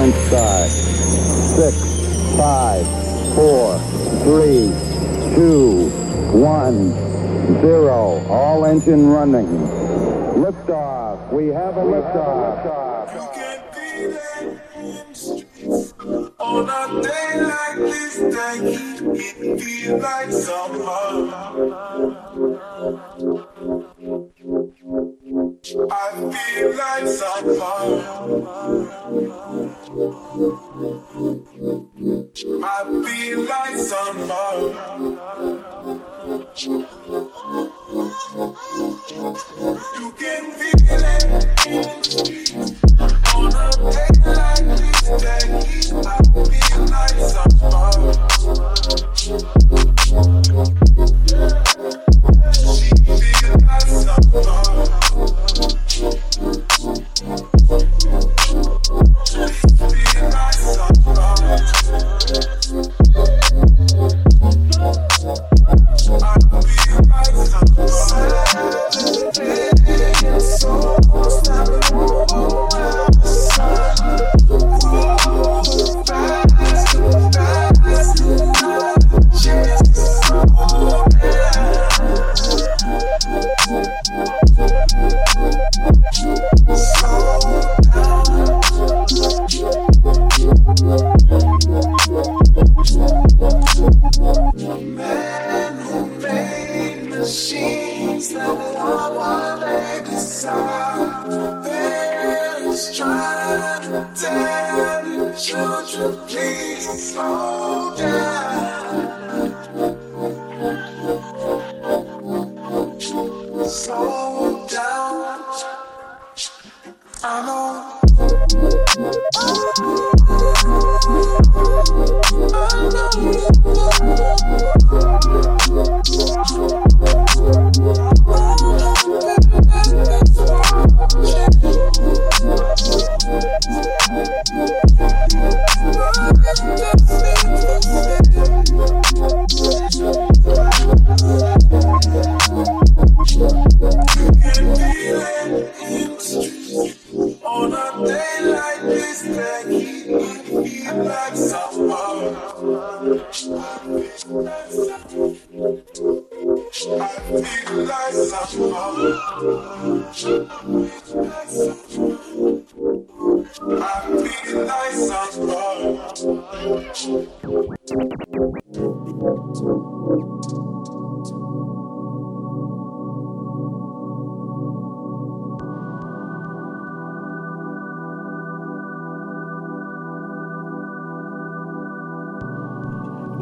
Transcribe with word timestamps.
Sequence 0.00 0.16
start. 0.28 0.70
Six, 1.60 1.76
five, 2.38 2.86
four, 3.34 3.76
three, 4.24 4.72
two, 5.34 5.90
one, 6.32 6.94
zero. 7.60 8.24
All 8.30 8.64
engine 8.64 9.08
running. 9.08 9.46
Liftoff. 10.40 11.30
We 11.34 11.48
have 11.48 11.76
a 11.76 11.82
liftoff. 11.82 12.64
On 16.38 16.66
a 16.66 17.02
day 17.02 17.42
like 17.42 17.76
this, 17.76 18.20
like. 18.34 18.62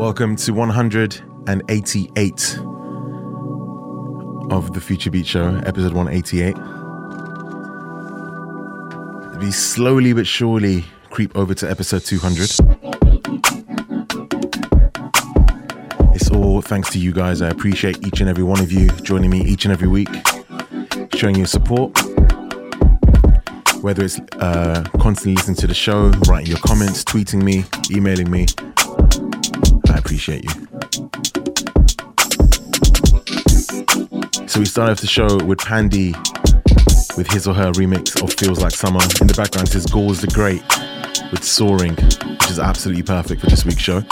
Welcome 0.08 0.36
to 0.36 0.52
188 0.52 2.58
of 4.50 4.72
the 4.72 4.80
Future 4.80 5.10
Beat 5.10 5.26
Show, 5.26 5.60
episode 5.66 5.92
188. 5.92 6.56
We 9.38 9.50
slowly 9.50 10.14
but 10.14 10.26
surely 10.26 10.86
creep 11.10 11.36
over 11.36 11.52
to 11.52 11.70
episode 11.70 12.06
200. 12.06 12.44
It's 16.14 16.30
all 16.30 16.62
thanks 16.62 16.88
to 16.92 16.98
you 16.98 17.12
guys. 17.12 17.42
I 17.42 17.50
appreciate 17.50 18.06
each 18.06 18.22
and 18.22 18.30
every 18.30 18.44
one 18.44 18.60
of 18.60 18.72
you 18.72 18.88
joining 19.02 19.28
me 19.28 19.42
each 19.42 19.66
and 19.66 19.72
every 19.72 19.88
week, 19.88 20.08
showing 21.16 21.36
your 21.36 21.46
support. 21.46 21.90
Whether 23.82 24.06
it's 24.06 24.18
uh, 24.40 24.84
constantly 25.00 25.34
listening 25.34 25.56
to 25.56 25.66
the 25.66 25.74
show, 25.74 26.08
writing 26.26 26.46
your 26.46 26.60
comments, 26.60 27.04
tweeting 27.04 27.42
me, 27.42 27.66
emailing 27.94 28.30
me, 28.30 28.46
appreciate 30.18 30.44
you. 30.44 30.50
So 34.48 34.58
we 34.58 34.66
start 34.66 34.90
off 34.90 35.00
the 35.00 35.06
show 35.06 35.44
with 35.44 35.58
Pandi 35.58 36.12
with 37.16 37.30
his 37.30 37.46
or 37.46 37.54
her 37.54 37.70
remix 37.72 38.20
of 38.20 38.32
Feels 38.32 38.60
Like 38.60 38.72
Summer. 38.72 39.00
In 39.20 39.28
the 39.28 39.34
background 39.36 39.68
says 39.68 39.86
Gaws 39.86 40.20
the 40.20 40.26
Great 40.28 40.62
with 41.30 41.44
Soaring, 41.44 41.94
which 41.94 42.50
is 42.50 42.58
absolutely 42.58 43.04
perfect 43.04 43.42
for 43.42 43.46
this 43.46 43.64
week's 43.64 43.80
show. 43.80 44.02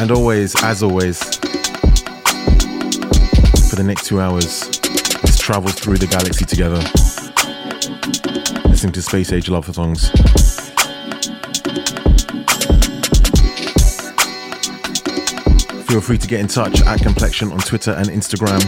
And 0.00 0.10
always, 0.10 0.60
as 0.64 0.82
always, 0.82 1.22
for 3.70 3.76
the 3.76 3.84
next 3.86 4.06
two 4.06 4.20
hours, 4.20 4.64
let's 5.22 5.38
travel 5.38 5.70
through 5.70 5.98
the 5.98 6.08
galaxy 6.08 6.44
together. 6.44 6.82
Listening 8.68 8.92
to 8.94 9.02
Space 9.02 9.32
Age 9.32 9.48
love 9.48 9.72
songs. 9.72 10.10
Feel 15.86 16.00
free 16.00 16.18
to 16.18 16.26
get 16.26 16.40
in 16.40 16.48
touch 16.48 16.80
at 16.82 17.00
Complexion 17.00 17.52
on 17.52 17.58
Twitter 17.58 17.92
and 17.92 18.08
Instagram, 18.08 18.60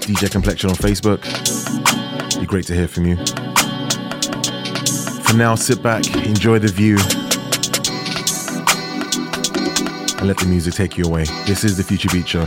DJ 0.00 0.30
Complexion 0.30 0.70
on 0.70 0.76
Facebook. 0.76 1.20
Be 2.38 2.46
great 2.46 2.66
to 2.66 2.74
hear 2.74 2.86
from 2.86 3.06
you. 3.06 3.16
For 5.24 5.36
now, 5.36 5.54
sit 5.56 5.82
back, 5.82 6.06
enjoy 6.24 6.58
the 6.60 6.68
view, 6.68 6.96
and 10.18 10.28
let 10.28 10.38
the 10.38 10.46
music 10.46 10.74
take 10.74 10.96
you 10.96 11.04
away. 11.04 11.24
This 11.46 11.64
is 11.64 11.76
the 11.76 11.82
Future 11.82 12.08
Beat 12.12 12.28
Show. 12.28 12.46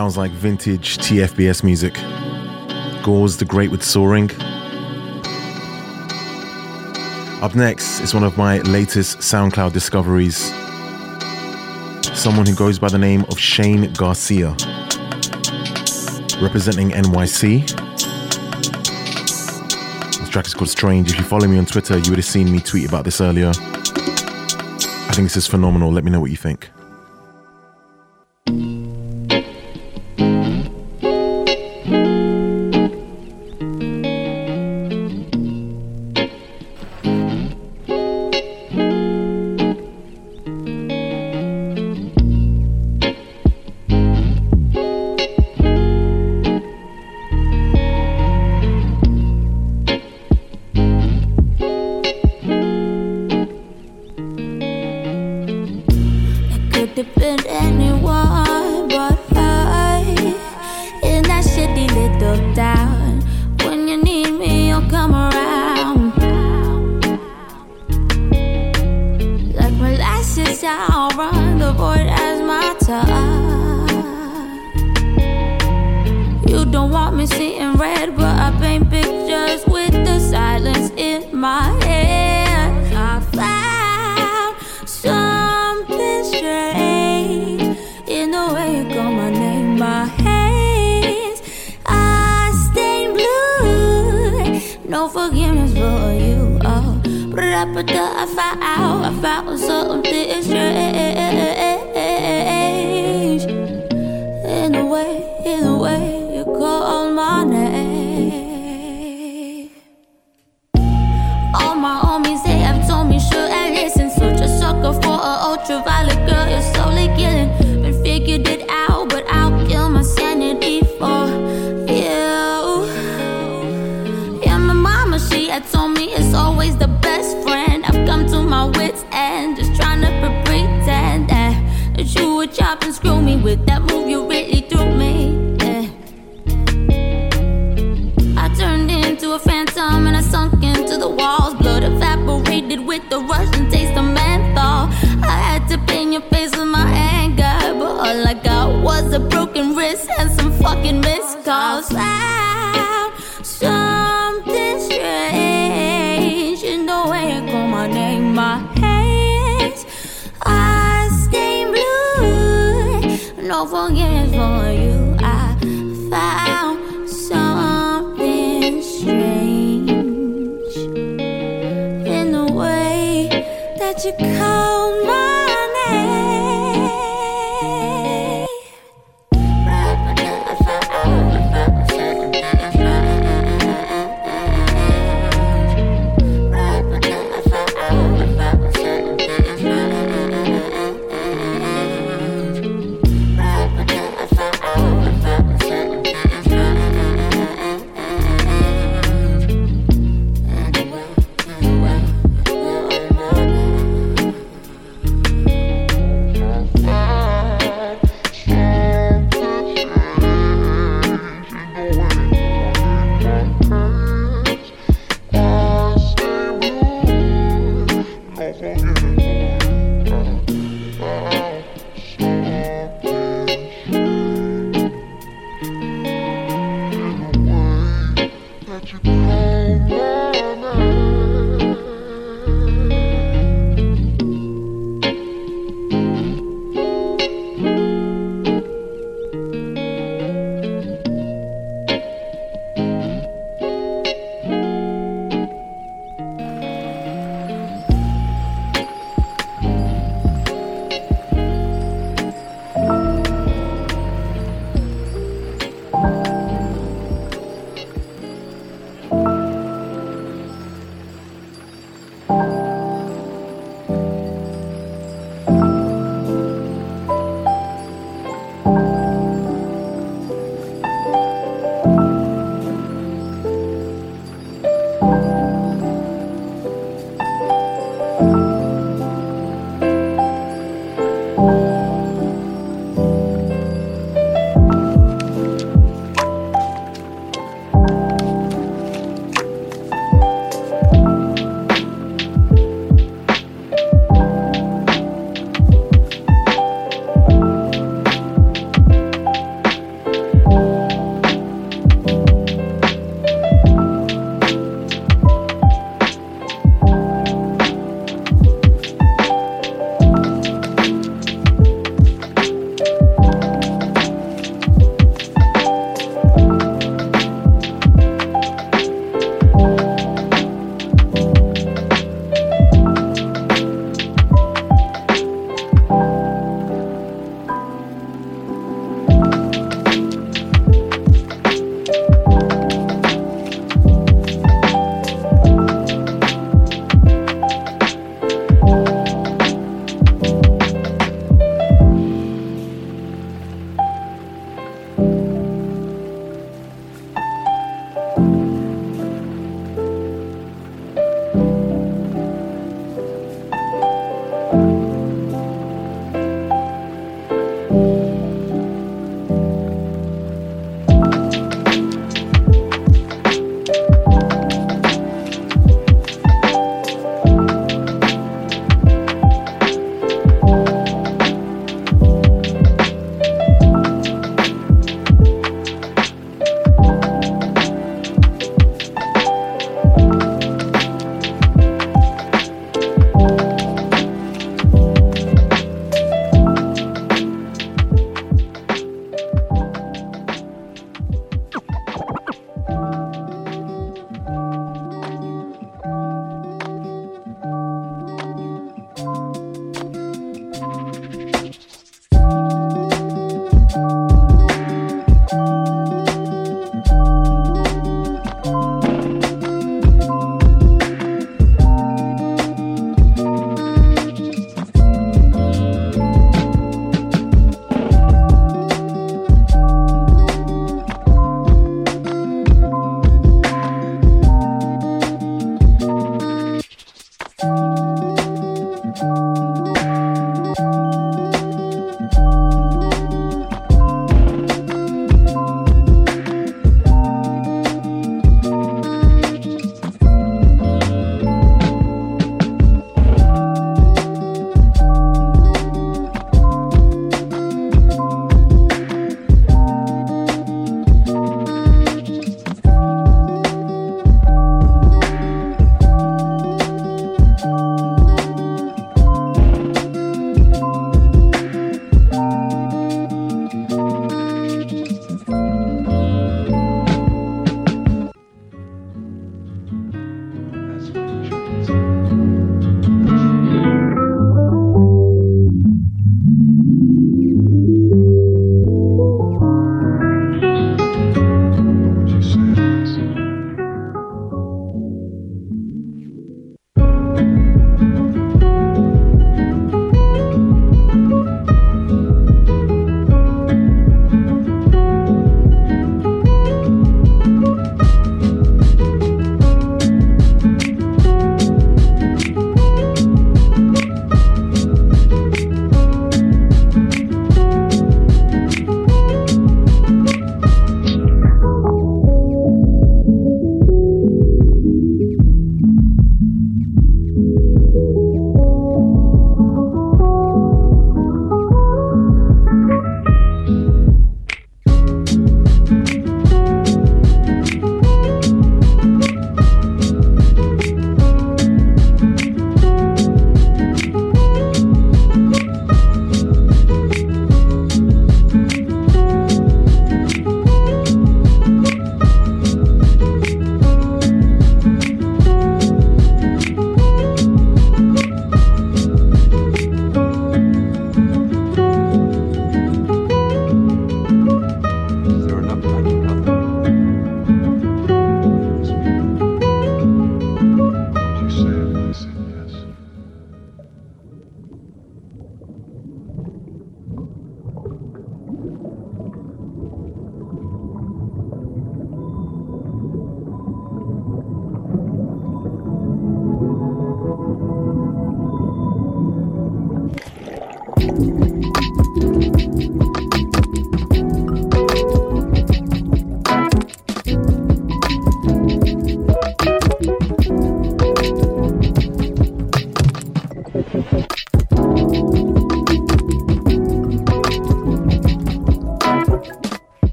Sounds 0.00 0.16
like 0.16 0.30
vintage 0.30 0.96
TFBS 0.96 1.62
music. 1.62 1.92
Gaws 3.04 3.36
the 3.36 3.44
Great 3.44 3.70
with 3.70 3.82
Soaring. 3.84 4.30
Up 7.42 7.54
next 7.54 8.00
is 8.00 8.14
one 8.14 8.24
of 8.24 8.38
my 8.38 8.60
latest 8.60 9.18
SoundCloud 9.18 9.74
discoveries. 9.74 10.54
Someone 12.18 12.46
who 12.46 12.54
goes 12.54 12.78
by 12.78 12.88
the 12.88 12.96
name 12.96 13.26
of 13.28 13.38
Shane 13.38 13.92
Garcia, 13.92 14.52
representing 16.40 16.92
NYC. 16.92 17.68
This 20.18 20.30
track 20.30 20.46
is 20.46 20.54
called 20.54 20.70
Strange. 20.70 21.10
If 21.10 21.18
you 21.18 21.24
follow 21.24 21.46
me 21.46 21.58
on 21.58 21.66
Twitter, 21.66 21.98
you 21.98 22.08
would 22.08 22.18
have 22.18 22.24
seen 22.24 22.50
me 22.50 22.60
tweet 22.60 22.88
about 22.88 23.04
this 23.04 23.20
earlier. 23.20 23.50
I 23.50 25.12
think 25.12 25.26
this 25.26 25.36
is 25.36 25.46
phenomenal. 25.46 25.92
Let 25.92 26.04
me 26.04 26.10
know 26.10 26.20
what 26.20 26.30
you 26.30 26.38
think. 26.38 26.70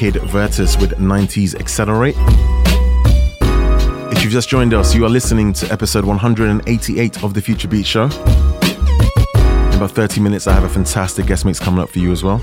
Kid 0.00 0.14
Vertus 0.14 0.80
with 0.80 0.92
90s 0.92 1.54
Accelerate. 1.60 2.14
If 4.10 4.22
you've 4.24 4.32
just 4.32 4.48
joined 4.48 4.72
us, 4.72 4.94
you 4.94 5.04
are 5.04 5.10
listening 5.10 5.52
to 5.52 5.70
episode 5.70 6.06
188 6.06 7.22
of 7.22 7.34
the 7.34 7.42
Future 7.42 7.68
Beat 7.68 7.84
Show. 7.84 8.04
In 8.04 9.74
about 9.74 9.90
30 9.90 10.22
minutes, 10.22 10.46
I 10.46 10.54
have 10.54 10.64
a 10.64 10.70
fantastic 10.70 11.26
guest 11.26 11.44
mix 11.44 11.60
coming 11.60 11.82
up 11.82 11.90
for 11.90 11.98
you 11.98 12.12
as 12.12 12.24
well. 12.24 12.38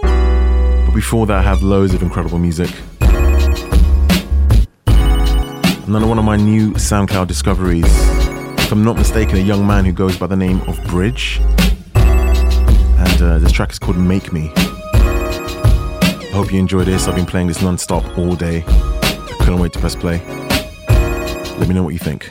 But 0.00 0.94
before 0.94 1.26
that, 1.26 1.40
I 1.40 1.42
have 1.42 1.62
loads 1.62 1.92
of 1.92 2.00
incredible 2.00 2.38
music. 2.38 2.70
Another 5.86 6.06
one 6.06 6.18
of 6.18 6.24
my 6.24 6.36
new 6.36 6.70
SoundCloud 6.70 7.26
discoveries. 7.26 7.84
If 7.84 8.72
I'm 8.72 8.82
not 8.82 8.96
mistaken, 8.96 9.36
a 9.36 9.40
young 9.40 9.66
man 9.66 9.84
who 9.84 9.92
goes 9.92 10.16
by 10.16 10.26
the 10.26 10.36
name 10.36 10.62
of 10.62 10.82
Bridge. 10.86 11.38
And 11.94 13.22
uh, 13.22 13.38
this 13.40 13.52
track 13.52 13.72
is 13.72 13.78
called 13.78 13.98
Make 13.98 14.32
Me. 14.32 14.50
Hope 16.36 16.52
you 16.52 16.58
enjoy 16.58 16.84
this. 16.84 17.08
I've 17.08 17.14
been 17.14 17.24
playing 17.24 17.46
this 17.46 17.62
non 17.62 17.78
stop 17.78 18.18
all 18.18 18.36
day. 18.36 18.62
I 18.66 19.36
couldn't 19.38 19.58
wait 19.58 19.72
to 19.72 19.78
press 19.78 19.96
play. 19.96 20.18
Let 21.56 21.66
me 21.66 21.74
know 21.74 21.82
what 21.82 21.94
you 21.94 21.98
think. 21.98 22.30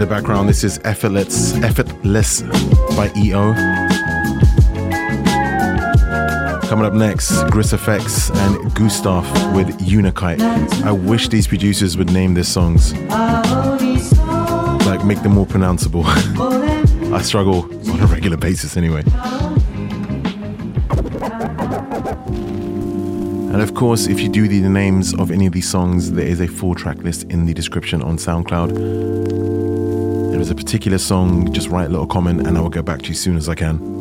The 0.00 0.06
background, 0.06 0.48
this 0.48 0.64
is 0.64 0.80
Effortless, 0.84 1.52
Effortless 1.56 2.40
by 2.96 3.12
EO. 3.18 3.52
Coming 6.68 6.86
up 6.86 6.94
next, 6.94 7.42
Gris 7.50 7.74
and 7.74 8.56
Goosetaf 8.72 9.54
with 9.54 9.78
Unakite. 9.82 10.40
I 10.86 10.92
wish 10.92 11.28
these 11.28 11.46
producers 11.46 11.98
would 11.98 12.10
name 12.10 12.32
their 12.32 12.44
songs, 12.44 12.94
like 14.86 15.04
make 15.04 15.22
them 15.22 15.32
more 15.32 15.44
pronounceable. 15.44 16.04
I 17.12 17.20
struggle 17.20 17.64
on 17.90 18.00
a 18.00 18.06
regular 18.06 18.38
basis 18.38 18.78
anyway. 18.78 19.02
And 23.52 23.60
of 23.60 23.74
course, 23.74 24.06
if 24.06 24.18
you 24.20 24.30
do 24.30 24.48
the 24.48 24.60
names 24.66 25.12
of 25.12 25.30
any 25.30 25.44
of 25.44 25.52
these 25.52 25.68
songs, 25.68 26.12
there 26.12 26.26
is 26.26 26.40
a 26.40 26.46
full 26.46 26.74
track 26.74 27.02
list 27.02 27.24
in 27.24 27.44
the 27.44 27.52
description 27.52 28.00
on 28.00 28.16
SoundCloud. 28.16 29.19
Particular 30.60 30.98
song, 30.98 31.50
just 31.54 31.68
write 31.68 31.86
a 31.86 31.88
little 31.88 32.06
comment 32.06 32.46
and 32.46 32.58
I 32.58 32.60
will 32.60 32.68
get 32.68 32.84
back 32.84 33.00
to 33.00 33.06
you 33.06 33.12
as 33.12 33.18
soon 33.18 33.38
as 33.38 33.48
I 33.48 33.54
can. 33.54 33.99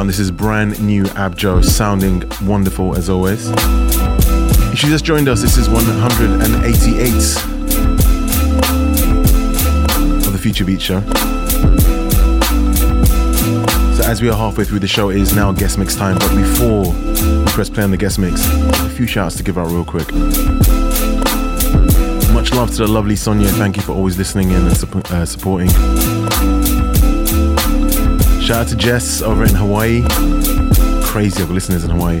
Background, 0.00 0.08
this 0.08 0.18
is 0.18 0.30
brand 0.30 0.80
new 0.80 1.04
Abjo, 1.04 1.62
sounding 1.62 2.22
wonderful 2.48 2.96
as 2.96 3.10
always. 3.10 3.50
If 4.72 4.82
you 4.82 4.88
just 4.88 5.04
joined 5.04 5.28
us, 5.28 5.42
this 5.42 5.58
is 5.58 5.68
188 5.68 7.06
of 10.26 10.32
the 10.32 10.38
Future 10.40 10.64
Beat 10.64 10.80
Show. 10.80 11.00
So 13.94 14.02
as 14.08 14.22
we 14.22 14.30
are 14.30 14.36
halfway 14.36 14.64
through 14.64 14.78
the 14.78 14.88
show, 14.88 15.10
it 15.10 15.18
is 15.18 15.34
now 15.34 15.52
guest 15.52 15.76
mix 15.76 15.94
time. 15.94 16.16
But 16.18 16.34
before 16.34 16.94
we 16.94 17.44
press 17.52 17.68
play 17.68 17.84
on 17.84 17.90
the 17.90 17.98
guest 17.98 18.18
mix, 18.18 18.46
a 18.80 18.88
few 18.88 19.06
shouts 19.06 19.36
to 19.36 19.42
give 19.42 19.58
out 19.58 19.68
real 19.70 19.84
quick. 19.84 20.10
Much 22.32 22.52
love 22.54 22.70
to 22.70 22.86
the 22.86 22.88
lovely 22.88 23.16
Sonia. 23.16 23.48
Thank 23.48 23.76
you 23.76 23.82
for 23.82 23.92
always 23.92 24.16
listening 24.16 24.50
in 24.50 24.66
and 24.66 24.74
suppo- 24.74 25.04
uh, 25.10 25.26
supporting. 25.26 26.59
Shout 28.50 28.62
out 28.62 28.68
to 28.70 28.74
Jess 28.74 29.22
over 29.22 29.44
in 29.44 29.54
Hawaii. 29.54 30.02
Crazy 31.04 31.40
of 31.40 31.52
listeners 31.52 31.84
in 31.84 31.90
Hawaii. 31.90 32.18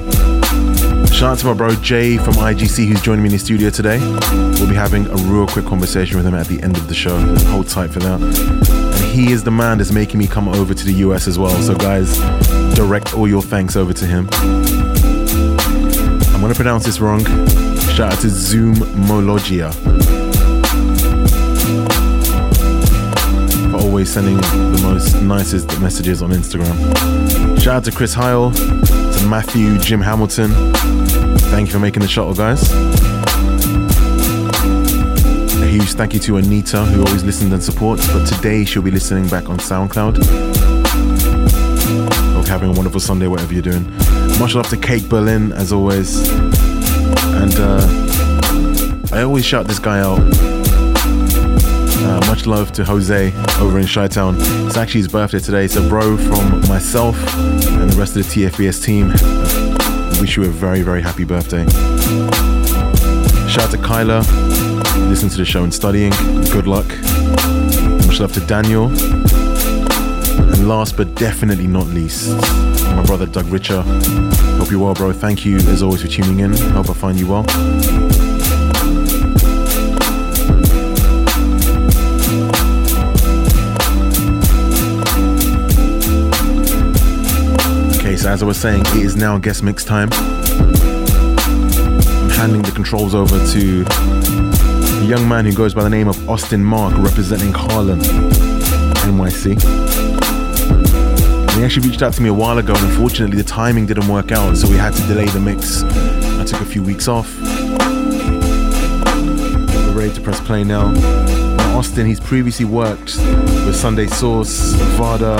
Shout 1.10 1.32
out 1.32 1.38
to 1.38 1.46
my 1.46 1.54
bro 1.54 1.74
Jay 1.74 2.18
from 2.18 2.34
IGC 2.34 2.86
who's 2.86 3.02
joining 3.02 3.24
me 3.24 3.30
in 3.30 3.32
the 3.32 3.38
studio 3.40 3.68
today. 3.68 3.98
We'll 4.60 4.68
be 4.68 4.76
having 4.76 5.08
a 5.08 5.16
real 5.16 5.48
quick 5.48 5.64
conversation 5.64 6.16
with 6.18 6.24
him 6.24 6.36
at 6.36 6.46
the 6.46 6.62
end 6.62 6.76
of 6.76 6.86
the 6.86 6.94
show. 6.94 7.18
Hold 7.48 7.66
tight 7.66 7.90
for 7.90 7.98
that. 7.98 8.22
And 8.22 9.04
he 9.12 9.32
is 9.32 9.42
the 9.42 9.50
man 9.50 9.78
that's 9.78 9.90
making 9.90 10.20
me 10.20 10.28
come 10.28 10.46
over 10.48 10.72
to 10.72 10.84
the 10.84 10.92
US 11.04 11.26
as 11.26 11.36
well. 11.36 11.60
So, 11.62 11.74
guys, 11.74 12.16
direct 12.76 13.12
all 13.12 13.26
your 13.26 13.42
thanks 13.42 13.74
over 13.74 13.92
to 13.92 14.06
him. 14.06 14.28
I'm 16.32 16.40
going 16.40 16.52
to 16.52 16.54
pronounce 16.54 16.84
this 16.84 17.00
wrong. 17.00 17.24
Shout 17.90 18.12
out 18.12 18.20
to 18.20 18.28
Zoom 18.28 18.76
Zoomologia 18.76 20.19
always 23.90 24.12
sending 24.12 24.36
the 24.36 24.80
most 24.84 25.20
nicest 25.20 25.80
messages 25.80 26.22
on 26.22 26.30
Instagram. 26.30 26.76
Shout 27.60 27.74
out 27.74 27.84
to 27.84 27.90
Chris 27.90 28.14
Heil, 28.14 28.52
to 28.52 29.26
Matthew, 29.28 29.78
Jim 29.78 30.00
Hamilton. 30.00 30.52
Thank 31.50 31.66
you 31.66 31.72
for 31.72 31.80
making 31.80 32.02
the 32.02 32.06
shuttle, 32.06 32.32
guys. 32.32 32.70
A 35.60 35.66
huge 35.66 35.94
thank 35.94 36.14
you 36.14 36.20
to 36.20 36.36
Anita, 36.36 36.84
who 36.84 37.04
always 37.04 37.24
listens 37.24 37.52
and 37.52 37.60
supports, 37.60 38.06
but 38.12 38.24
today 38.28 38.64
she'll 38.64 38.80
be 38.80 38.92
listening 38.92 39.26
back 39.26 39.48
on 39.48 39.58
SoundCloud. 39.58 40.24
Hope 42.34 42.46
you're 42.46 42.46
having 42.46 42.70
a 42.70 42.74
wonderful 42.74 43.00
Sunday, 43.00 43.26
whatever 43.26 43.52
you're 43.52 43.60
doing. 43.60 43.90
Much 44.38 44.54
love 44.54 44.68
to 44.68 44.76
Cake 44.76 45.08
Berlin, 45.08 45.50
as 45.52 45.72
always. 45.72 46.30
And 46.30 47.54
uh, 47.56 47.84
I 49.12 49.22
always 49.22 49.44
shout 49.44 49.66
this 49.66 49.80
guy 49.80 49.98
out. 49.98 50.49
Uh, 52.10 52.20
much 52.26 52.44
love 52.44 52.72
to 52.72 52.84
Jose 52.84 53.32
over 53.60 53.78
in 53.78 53.86
Chi 53.86 54.08
Town. 54.08 54.34
It's 54.66 54.76
actually 54.76 54.98
his 54.98 55.06
birthday 55.06 55.38
today, 55.38 55.68
so, 55.68 55.88
bro, 55.88 56.16
from 56.16 56.60
myself 56.62 57.16
and 57.36 57.88
the 57.88 57.96
rest 57.96 58.16
of 58.16 58.26
the 58.26 58.46
TFBS 58.46 58.82
team, 58.82 59.10
wish 60.20 60.36
you 60.36 60.42
a 60.42 60.48
very, 60.48 60.82
very 60.82 61.02
happy 61.02 61.22
birthday. 61.22 61.64
Shout 63.48 63.66
out 63.66 63.70
to 63.70 63.78
Kyla, 63.78 64.18
listen 65.08 65.28
to 65.28 65.36
the 65.36 65.44
show 65.44 65.62
and 65.62 65.72
studying. 65.72 66.10
Good 66.50 66.66
luck. 66.66 66.88
Much 68.08 68.18
love 68.18 68.32
to 68.32 68.40
Daniel. 68.40 68.86
And 68.86 70.68
last 70.68 70.96
but 70.96 71.14
definitely 71.14 71.68
not 71.68 71.86
least, 71.86 72.36
my 72.96 73.04
brother 73.06 73.26
Doug 73.26 73.46
Richer. 73.46 73.82
Hope 74.58 74.72
you're 74.72 74.80
well, 74.80 74.94
bro. 74.94 75.12
Thank 75.12 75.44
you 75.44 75.58
as 75.58 75.80
always 75.80 76.02
for 76.02 76.08
tuning 76.08 76.40
in. 76.40 76.56
Hope 76.72 76.90
I 76.90 76.94
find 76.94 77.20
you 77.20 77.28
well. 77.28 77.44
As 88.30 88.44
I 88.44 88.46
was 88.46 88.60
saying, 88.60 88.82
it 88.82 89.02
is 89.02 89.16
now 89.16 89.38
guest 89.38 89.64
mix 89.64 89.84
time. 89.84 90.08
I'm 90.12 90.30
handing 92.30 92.62
the 92.62 92.70
controls 92.72 93.12
over 93.12 93.44
to 93.44 93.84
a 95.02 95.04
young 95.04 95.28
man 95.28 95.44
who 95.44 95.52
goes 95.52 95.74
by 95.74 95.82
the 95.82 95.90
name 95.90 96.06
of 96.06 96.30
Austin 96.30 96.64
Marc, 96.64 96.96
representing 96.96 97.52
Harlem, 97.52 97.98
NYC. 97.98 99.60
And 101.40 101.50
he 101.50 101.64
actually 101.64 101.88
reached 101.88 102.02
out 102.02 102.12
to 102.12 102.22
me 102.22 102.28
a 102.28 102.32
while 102.32 102.58
ago, 102.58 102.72
and 102.72 102.84
unfortunately, 102.84 103.36
the 103.36 103.42
timing 103.42 103.86
didn't 103.86 104.06
work 104.06 104.30
out, 104.30 104.56
so 104.56 104.68
we 104.68 104.76
had 104.76 104.92
to 104.92 105.02
delay 105.08 105.26
the 105.26 105.40
mix. 105.40 105.82
I 105.82 106.44
took 106.44 106.60
a 106.60 106.64
few 106.64 106.84
weeks 106.84 107.08
off. 107.08 107.36
We're 109.88 109.92
ready 109.92 110.14
to 110.14 110.20
press 110.20 110.40
play 110.40 110.62
now. 110.62 111.49
Austin, 111.76 112.06
he's 112.06 112.20
previously 112.20 112.66
worked 112.66 113.16
with 113.64 113.74
Sunday 113.74 114.06
Source, 114.06 114.72
Vada, 114.96 115.36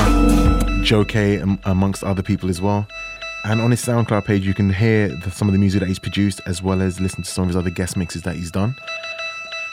Joe 0.83 1.05
K, 1.05 1.43
amongst 1.65 2.03
other 2.03 2.23
people 2.23 2.49
as 2.49 2.61
well. 2.61 2.87
And 3.45 3.61
on 3.61 3.71
his 3.71 3.85
SoundCloud 3.85 4.25
page, 4.25 4.47
you 4.47 4.55
can 4.55 4.73
hear 4.73 5.09
the, 5.09 5.31
some 5.31 5.49
of 5.49 5.53
the 5.53 5.59
music 5.59 5.81
that 5.81 5.87
he's 5.87 5.99
produced, 5.99 6.41
as 6.47 6.63
well 6.63 6.83
as 6.83 7.01
listen 7.01 7.23
to 7.23 7.31
some 7.31 7.43
of 7.43 7.49
his 7.49 7.57
other 7.57 7.71
guest 7.71 7.97
mixes 7.97 8.23
that 8.23 8.37
he's 8.37 8.51
done. 8.51 8.75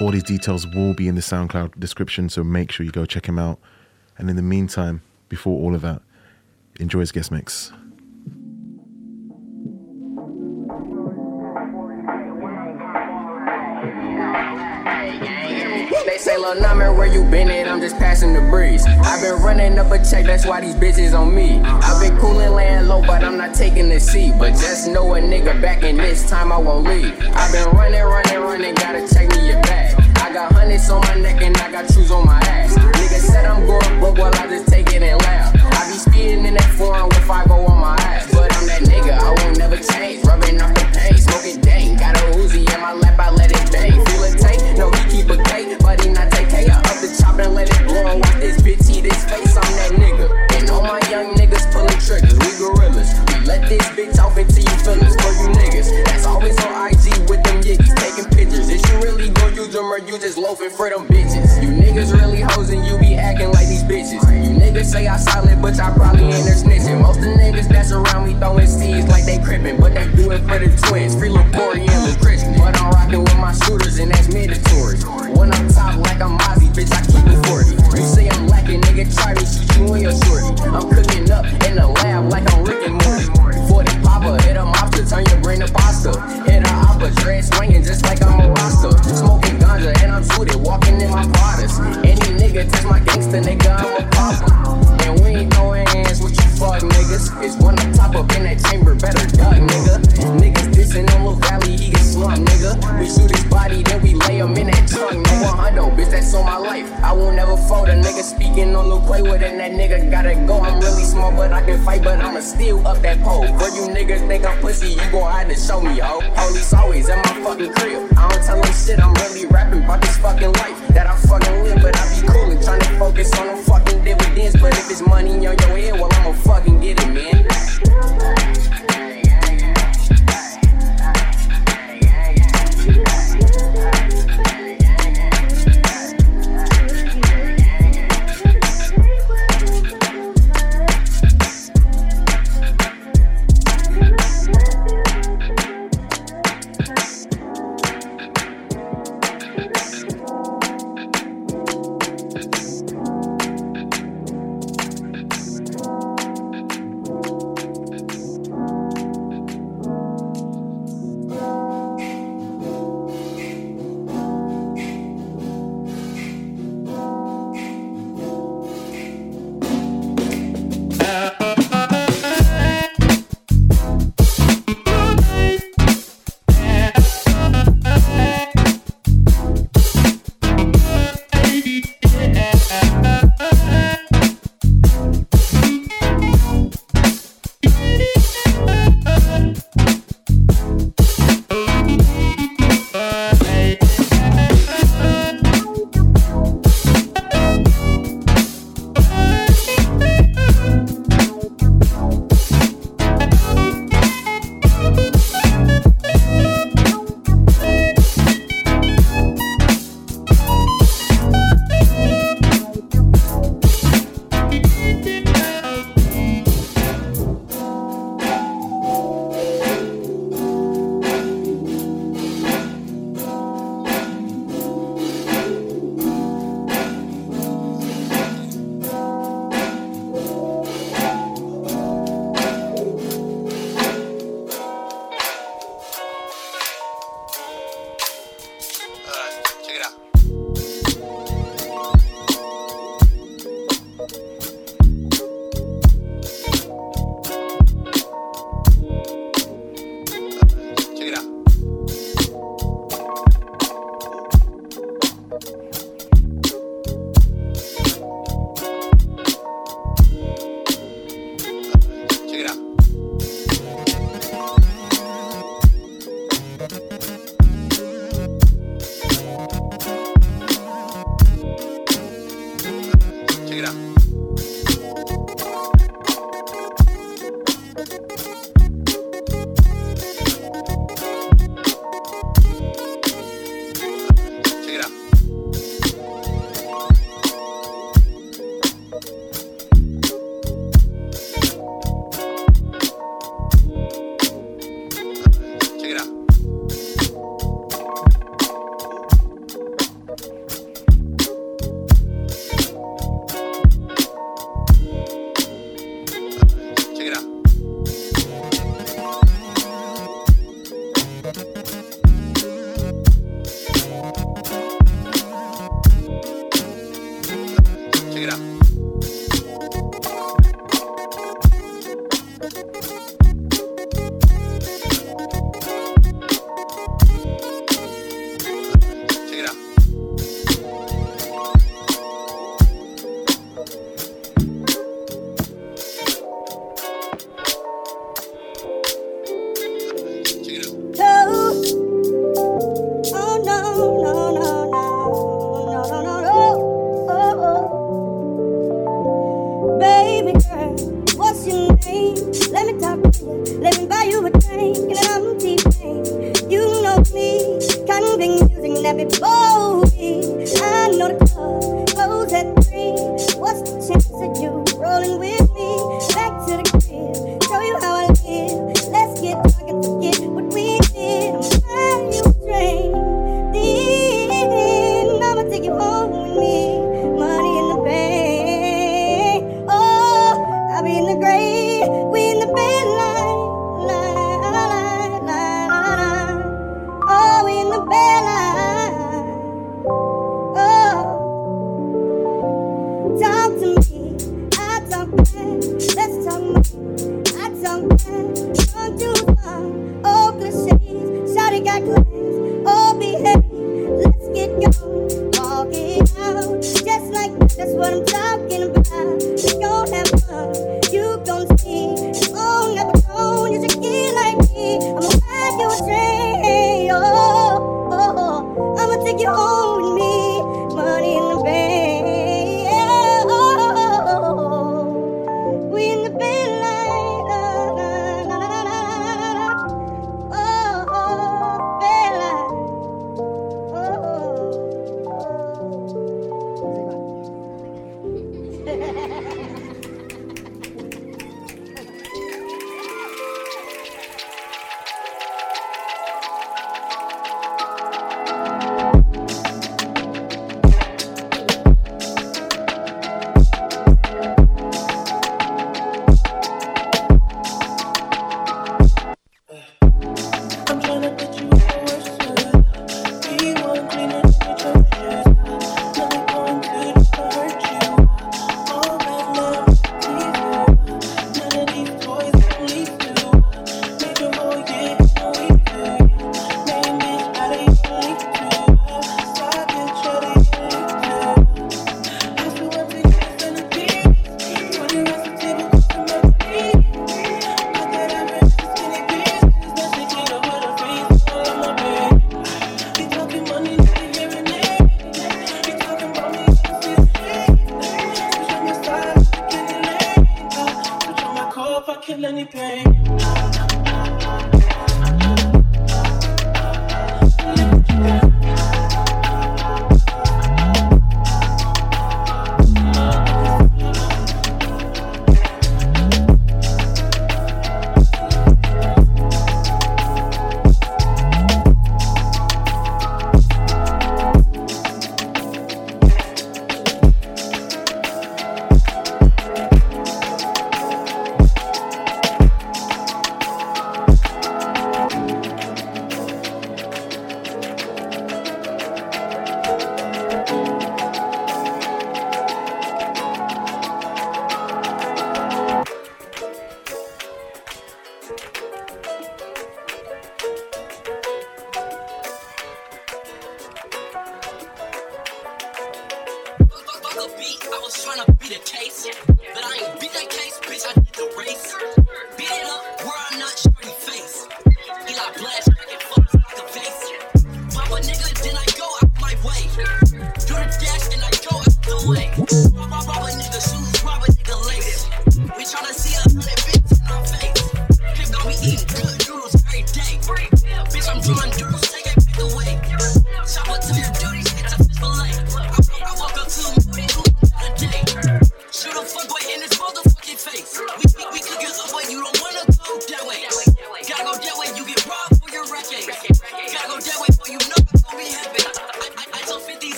All 0.00 0.10
these 0.10 0.22
details 0.22 0.66
will 0.66 0.94
be 0.94 1.08
in 1.08 1.14
the 1.14 1.20
SoundCloud 1.20 1.78
description, 1.78 2.28
so 2.28 2.42
make 2.42 2.72
sure 2.72 2.84
you 2.84 2.92
go 2.92 3.06
check 3.06 3.26
him 3.26 3.38
out. 3.38 3.58
And 4.18 4.30
in 4.30 4.36
the 4.36 4.42
meantime, 4.42 5.02
before 5.28 5.60
all 5.60 5.74
of 5.74 5.82
that, 5.82 6.02
enjoy 6.80 7.00
his 7.00 7.12
guest 7.12 7.30
mix. 7.30 7.72
Number, 16.60 16.92
where 16.92 17.06
you 17.06 17.24
been 17.24 17.50
at? 17.50 17.66
I'm 17.68 17.80
just 17.80 17.96
passing 17.98 18.32
the 18.32 18.40
breeze. 18.40 18.84
I've 18.86 19.20
been 19.20 19.42
running 19.42 19.78
up 19.78 19.90
a 19.90 19.98
check, 19.98 20.24
that's 20.24 20.46
why 20.46 20.60
these 20.60 20.74
bitches 20.74 21.18
on 21.18 21.34
me. 21.34 21.60
I've 21.60 22.00
been 22.00 22.16
coolin', 22.18 22.54
laying 22.54 22.86
low, 22.86 23.00
but 23.02 23.24
I'm 23.24 23.36
not 23.36 23.54
taking 23.54 23.88
the 23.88 23.98
seat. 23.98 24.34
But 24.38 24.50
just 24.50 24.88
know 24.88 25.14
a 25.14 25.20
nigga 25.20 25.60
back 25.60 25.82
in 25.82 25.96
this 25.96 26.28
time, 26.28 26.52
I 26.52 26.58
won't 26.58 26.86
leave. 26.86 27.12
I've 27.34 27.52
been 27.52 27.68
running, 27.74 28.02
running, 28.02 28.40
running, 28.40 28.74
gotta 28.76 29.06
check 29.12 29.30
me 29.30 29.48
your 29.48 29.60
bag. 29.62 29.94
I 30.18 30.32
got 30.32 30.52
hundreds 30.52 30.88
on 30.90 31.00
my 31.02 31.14
neck 31.14 31.42
and 31.42 31.56
I 31.56 31.72
got 31.72 31.90
shoes 31.90 32.10
on 32.10 32.24
my 32.24 32.38
ass. 32.38 32.76
Nigga 32.76 33.20
said 33.20 33.44
I'm 33.44 33.66
going 33.66 33.98
broke, 33.98 34.18
well, 34.18 34.34
I 34.34 34.46
just 34.46 34.68
take 34.68 34.92
it 34.92 35.02
and 35.02 35.20
laugh. 35.22 35.54
I 35.56 35.90
be 35.90 35.98
speeding 35.98 36.46
in 36.46 36.54
that 36.54 36.70
foreign 36.78 37.06
with 37.06 37.24
5 37.24 37.50
on 37.50 37.80
my 37.80 37.96
ass. 37.96 38.30
But 38.32 38.54
I'm 38.56 38.66
that 38.66 38.82
nigga, 38.82 39.18
I 39.18 39.44
won't 39.44 39.58
never 39.58 39.76
change. 39.76 40.24
Rubbing 40.24 40.60
off 40.60 40.72
the 40.74 40.86
pain, 40.98 41.18
smoking 41.18 41.63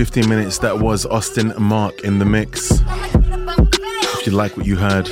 15 0.00 0.28
minutes, 0.30 0.58
that 0.60 0.78
was 0.78 1.04
Austin 1.04 1.52
Marc 1.58 2.04
in 2.04 2.18
the 2.18 2.24
mix. 2.24 2.70
If 2.70 4.26
you 4.26 4.32
like 4.32 4.56
what 4.56 4.64
you 4.64 4.76
heard, 4.76 5.10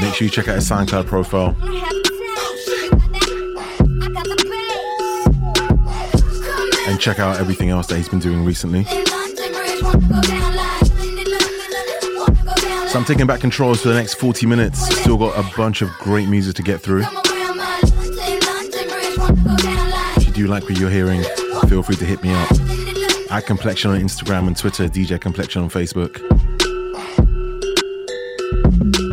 make 0.00 0.12
sure 0.12 0.26
you 0.26 0.28
check 0.28 0.48
out 0.48 0.56
his 0.56 0.68
SoundCloud 0.68 1.06
profile. 1.06 1.56
And 6.86 7.00
check 7.00 7.18
out 7.18 7.40
everything 7.40 7.70
else 7.70 7.86
that 7.86 7.96
he's 7.96 8.10
been 8.10 8.18
doing 8.18 8.44
recently. 8.44 8.84
So 8.84 8.90
I'm 12.98 13.06
taking 13.06 13.26
back 13.26 13.40
controls 13.40 13.80
for 13.80 13.88
the 13.88 13.94
next 13.94 14.16
40 14.16 14.44
minutes. 14.44 14.94
Still 15.00 15.16
got 15.16 15.38
a 15.38 15.56
bunch 15.56 15.80
of 15.80 15.88
great 16.00 16.28
music 16.28 16.54
to 16.56 16.62
get 16.62 16.82
through. 16.82 17.04
If 20.18 20.26
you 20.26 20.32
do 20.34 20.48
like 20.48 20.64
what 20.64 20.78
you're 20.78 20.90
hearing, 20.90 21.22
feel 21.66 21.82
free 21.82 21.96
to 21.96 22.04
hit 22.04 22.22
me 22.22 22.34
up. 22.34 22.73
At 23.30 23.46
Complexion 23.46 23.90
on 23.90 24.00
Instagram 24.00 24.46
and 24.46 24.56
Twitter, 24.56 24.88
DJ 24.88 25.20
Complexion 25.20 25.62
on 25.62 25.68
Facebook. 25.68 26.20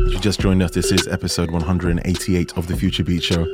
If 0.07 0.13
you 0.13 0.19
just 0.19 0.39
joined 0.39 0.61
us, 0.61 0.71
this 0.71 0.91
is 0.91 1.07
episode 1.07 1.49
188 1.49 2.57
of 2.57 2.67
the 2.67 2.75
Future 2.75 3.03
Beat 3.03 3.23
Show. 3.23 3.47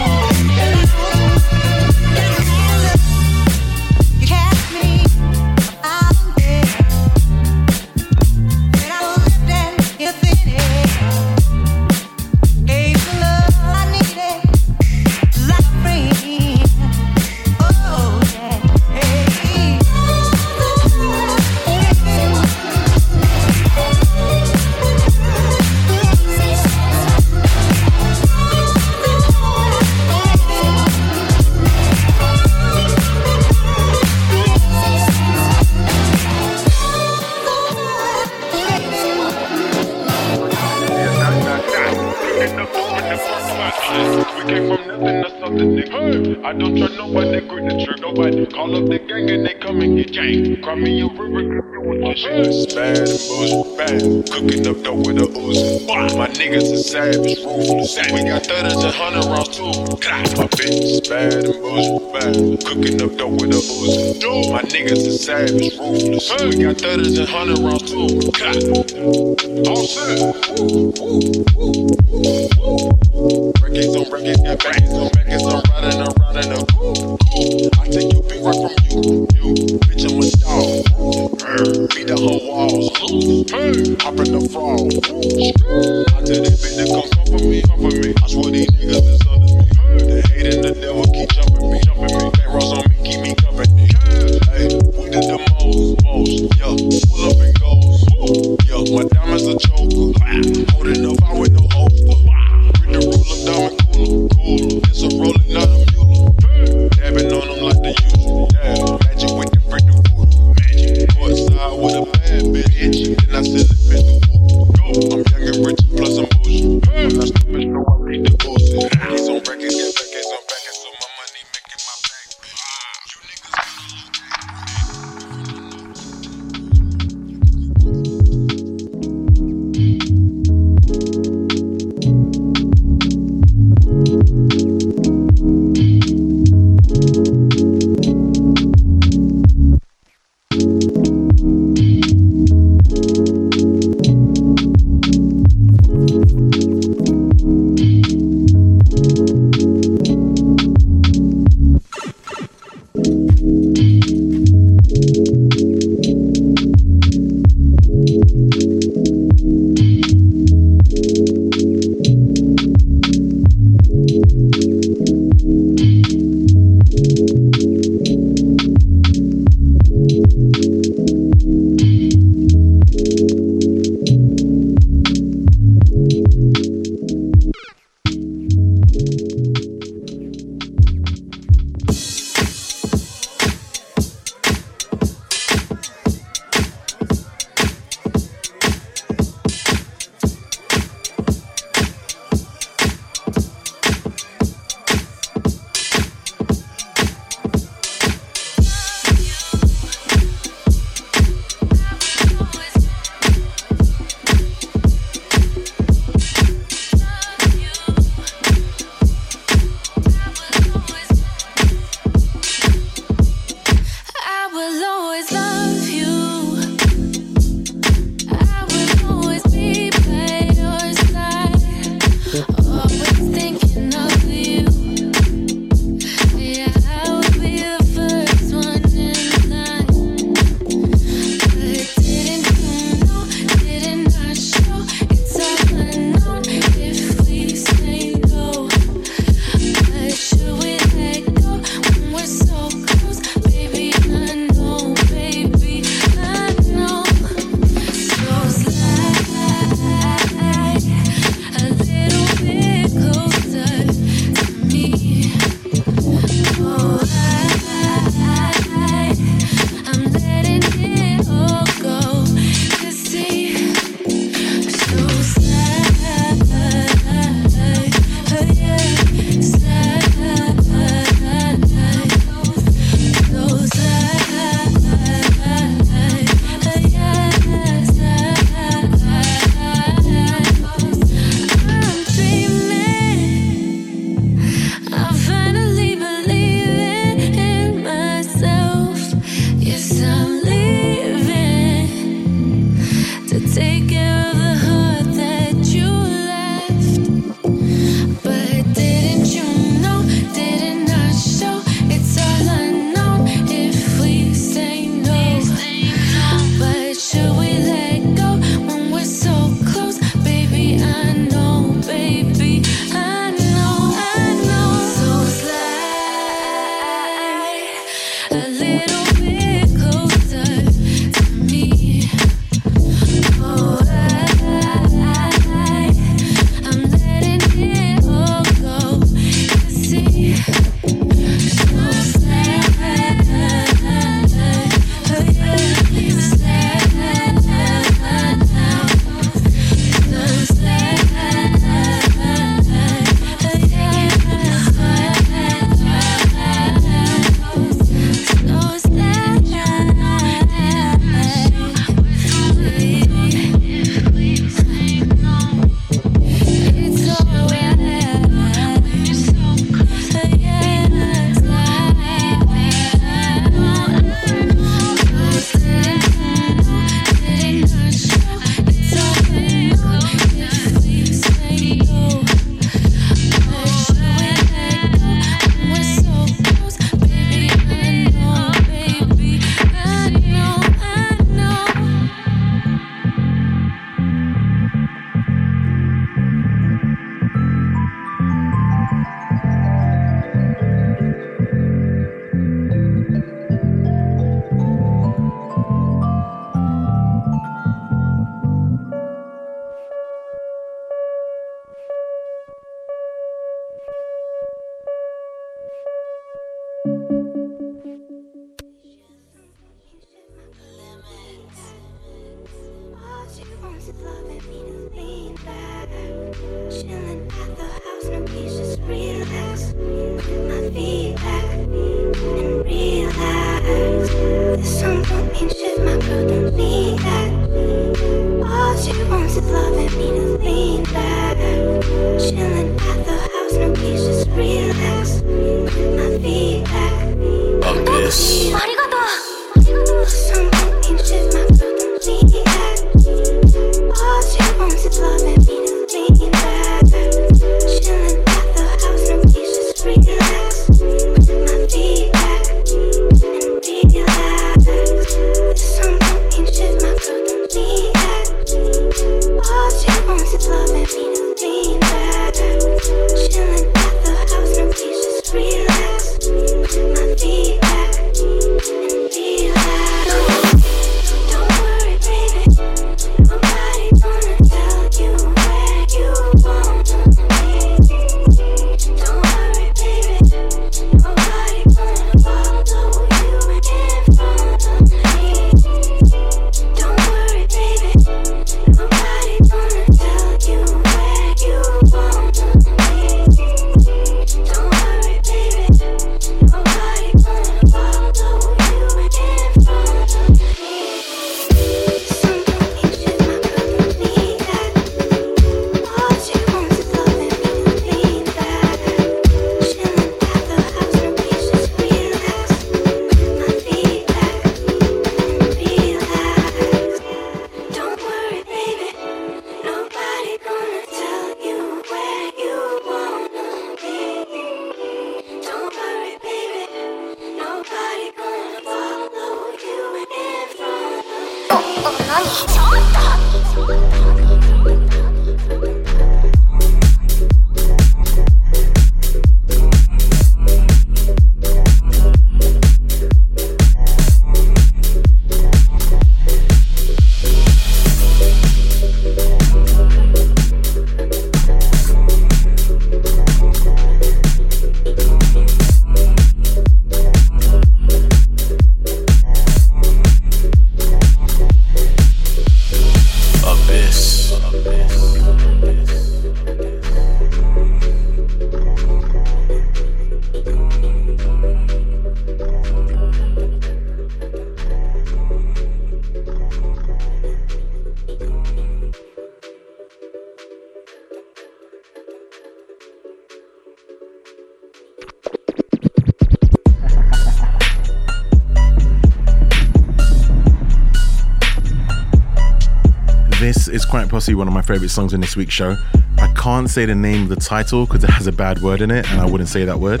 This 593.60 593.68
is 593.68 593.84
quite 593.84 594.08
possibly 594.08 594.36
one 594.36 594.48
of 594.48 594.54
my 594.54 594.62
favorite 594.62 594.88
songs 594.88 595.12
in 595.12 595.20
this 595.20 595.36
week's 595.36 595.52
show. 595.52 595.76
I 596.16 596.32
can't 596.32 596.70
say 596.70 596.86
the 596.86 596.94
name 596.94 597.24
of 597.24 597.28
the 597.28 597.36
title 597.36 597.84
because 597.84 598.02
it 598.02 598.08
has 598.08 598.26
a 598.26 598.32
bad 598.32 598.62
word 598.62 598.80
in 598.80 598.90
it, 598.90 599.06
and 599.10 599.20
I 599.20 599.26
wouldn't 599.26 599.50
say 599.50 599.66
that 599.66 599.78
word, 599.78 600.00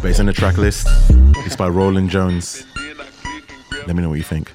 but 0.00 0.06
it's 0.06 0.20
in 0.20 0.24
the 0.24 0.32
track 0.32 0.56
list. 0.56 0.86
It's 1.44 1.54
by 1.54 1.68
Roland 1.68 2.08
Jones. 2.08 2.64
Let 3.86 3.94
me 3.94 4.02
know 4.02 4.08
what 4.08 4.14
you 4.14 4.24
think. 4.24 4.52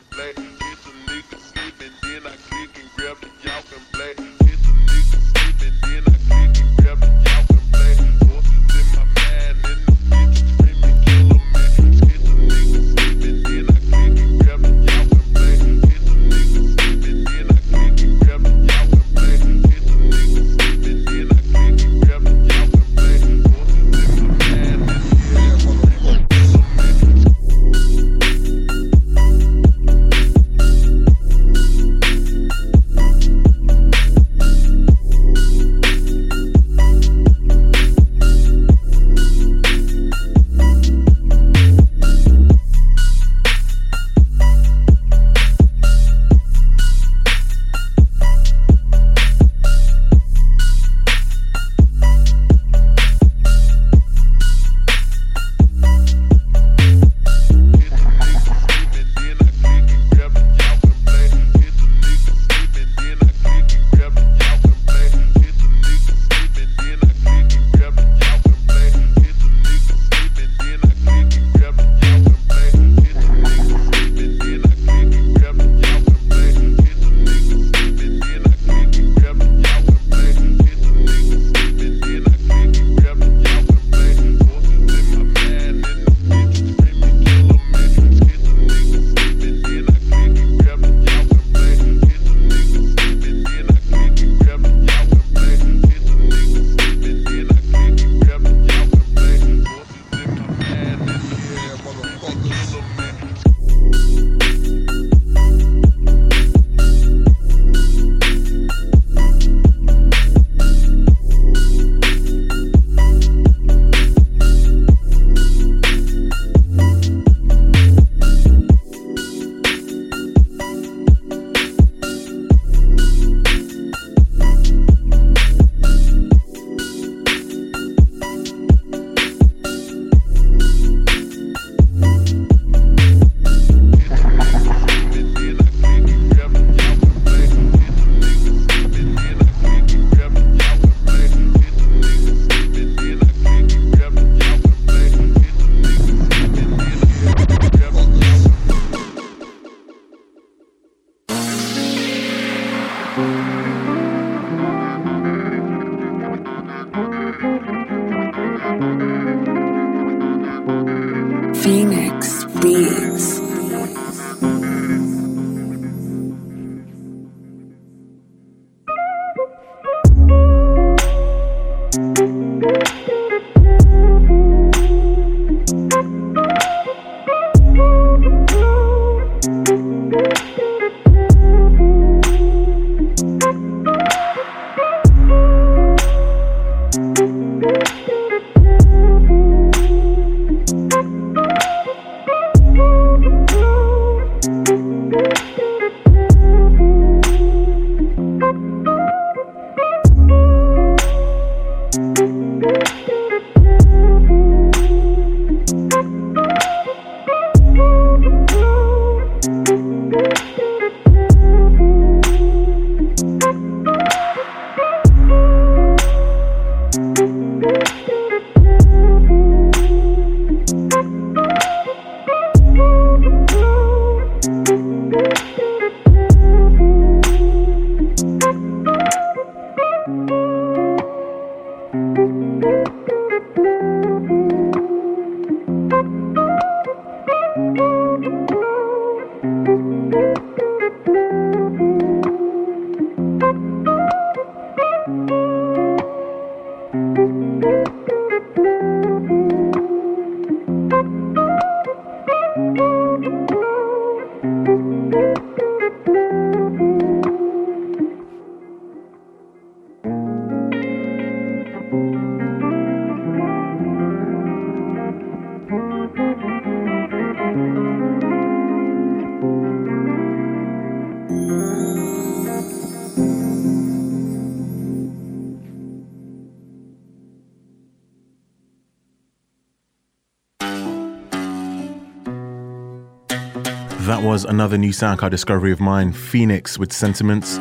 Another 284.49 284.80
new 284.80 284.89
SoundCloud 284.89 285.30
discovery 285.30 285.71
of 285.71 285.80
mine, 285.80 286.11
Pheeniks 286.11 286.80
with 286.80 286.91
Sentiments. 286.91 287.59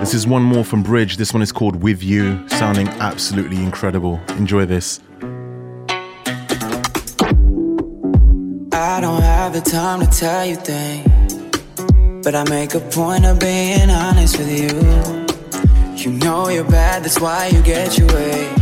This 0.00 0.12
is 0.12 0.26
one 0.26 0.42
more 0.42 0.66
from 0.66 0.82
Bridge. 0.82 1.16
This 1.16 1.32
one 1.32 1.40
is 1.40 1.50
called 1.50 1.82
With 1.82 2.02
You, 2.02 2.46
sounding 2.46 2.88
absolutely 2.88 3.56
incredible. 3.56 4.20
Enjoy 4.36 4.66
this. 4.66 5.00
I 8.70 9.00
don't 9.00 9.22
have 9.22 9.54
the 9.54 9.62
time 9.64 10.00
to 10.00 10.06
tell 10.08 10.44
you 10.44 10.56
things, 10.56 11.38
but 12.22 12.34
I 12.34 12.44
make 12.50 12.74
a 12.74 12.80
point 12.80 13.24
of 13.24 13.38
being 13.38 13.88
honest 13.88 14.36
with 14.36 14.50
you. 14.50 14.68
You 15.96 16.18
know 16.18 16.50
you're 16.50 16.64
bad, 16.64 17.02
that's 17.02 17.18
why 17.18 17.46
you 17.46 17.62
get 17.62 17.96
your 17.96 18.08
way. 18.08 18.52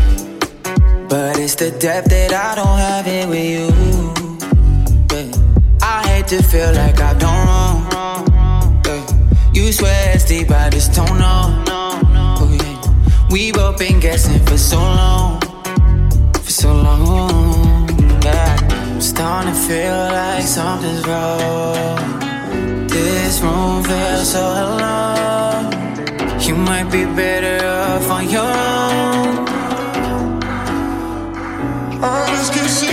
But 1.09 1.37
it's 1.41 1.57
the 1.57 1.77
depth 1.81 2.11
that 2.11 2.33
I 2.33 2.55
don't 2.55 2.79
have 2.79 3.09
it 3.09 3.29
with 3.29 3.45
you. 3.45 3.98
To 6.29 6.43
feel 6.43 6.75
like 6.75 7.01
I've 7.01 7.19
done 7.19 7.47
wrong. 7.47 8.83
Yeah. 8.85 9.07
You 9.55 9.73
swear 9.73 10.13
it's 10.15 10.27
deep, 10.27 10.51
I 10.51 10.69
just 10.69 10.93
don't 10.93 11.19
know. 11.19 11.65
Oh, 11.71 12.47
yeah. 12.53 13.29
We 13.31 13.51
both 13.51 13.79
been 13.79 13.99
guessing 13.99 14.39
for 14.45 14.59
so 14.59 14.77
long, 14.77 15.41
for 16.35 16.51
so 16.51 16.75
long. 16.75 17.89
Yeah. 18.23 18.59
I'm 18.71 19.01
starting 19.01 19.55
to 19.55 19.59
feel 19.59 19.97
like 20.13 20.43
something's 20.43 21.07
wrong. 21.07 22.19
This 22.89 23.41
room 23.41 23.83
feels 23.85 24.31
so 24.31 24.43
alone. 24.43 25.73
You 26.43 26.57
might 26.57 26.91
be 26.93 27.07
better 27.07 27.67
off 27.67 28.11
on 28.11 28.29
your 28.29 28.43
own. 28.43 29.49
I 32.05 32.27
just 32.37 32.53
can't 32.53 32.88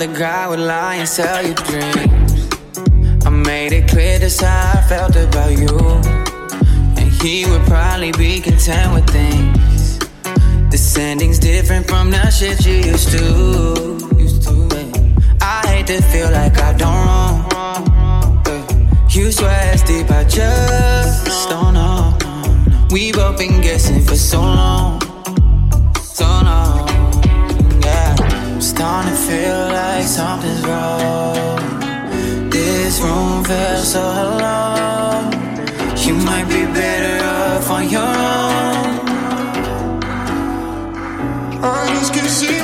another 0.00 0.16
guy 0.16 0.48
would 0.48 0.60
lie 0.60 0.94
and 0.94 1.08
sell 1.08 1.44
you 1.44 1.54
dreams. 1.54 2.48
I 3.26 3.30
made 3.30 3.72
it 3.72 3.88
clear 3.88 4.20
that's 4.20 4.40
how 4.40 4.74
I 4.76 4.80
felt 4.82 5.16
about 5.16 5.58
you, 5.58 5.76
and 6.96 7.10
he 7.20 7.46
would 7.46 7.62
probably 7.62 8.12
be 8.12 8.40
content 8.40 8.94
with 8.94 9.10
things. 9.10 9.98
The 10.70 11.00
ending's 11.00 11.40
different 11.40 11.88
from 11.88 12.12
the 12.12 12.30
shit 12.30 12.64
you 12.64 12.74
used 12.74 13.10
to. 13.10 13.98
Used 14.16 14.42
to. 14.44 14.68
I 15.40 15.66
hate 15.66 15.88
to 15.88 16.00
feel 16.00 16.30
like 16.30 16.56
I've 16.58 16.78
done 16.78 17.48
wrong. 17.50 18.44
You 19.10 19.32
swear 19.32 19.72
it's 19.74 19.82
deep, 19.82 20.10
I 20.12 20.22
just 20.22 21.48
don't 21.48 21.74
know. 21.74 22.16
We've 22.92 23.14
both 23.14 23.38
been 23.38 23.60
guessing 23.60 24.02
for 24.02 24.14
so 24.14 24.40
long, 24.40 24.97
starting 28.78 29.10
to 29.10 29.16
feel 29.16 29.60
like 29.74 30.04
something's 30.04 30.64
wrong. 30.64 31.58
This 32.48 33.00
room 33.00 33.42
feels 33.42 33.92
so 33.92 34.00
alone. 34.00 35.32
You 36.06 36.14
might 36.28 36.46
be 36.48 36.62
better 36.78 37.16
off 37.26 37.68
on 37.72 37.90
your 37.90 38.14
own. 38.38 38.90
I 41.60 41.86
just 41.94 42.14
can't 42.14 42.30
see 42.30 42.57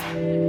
Yeah. 0.00 0.39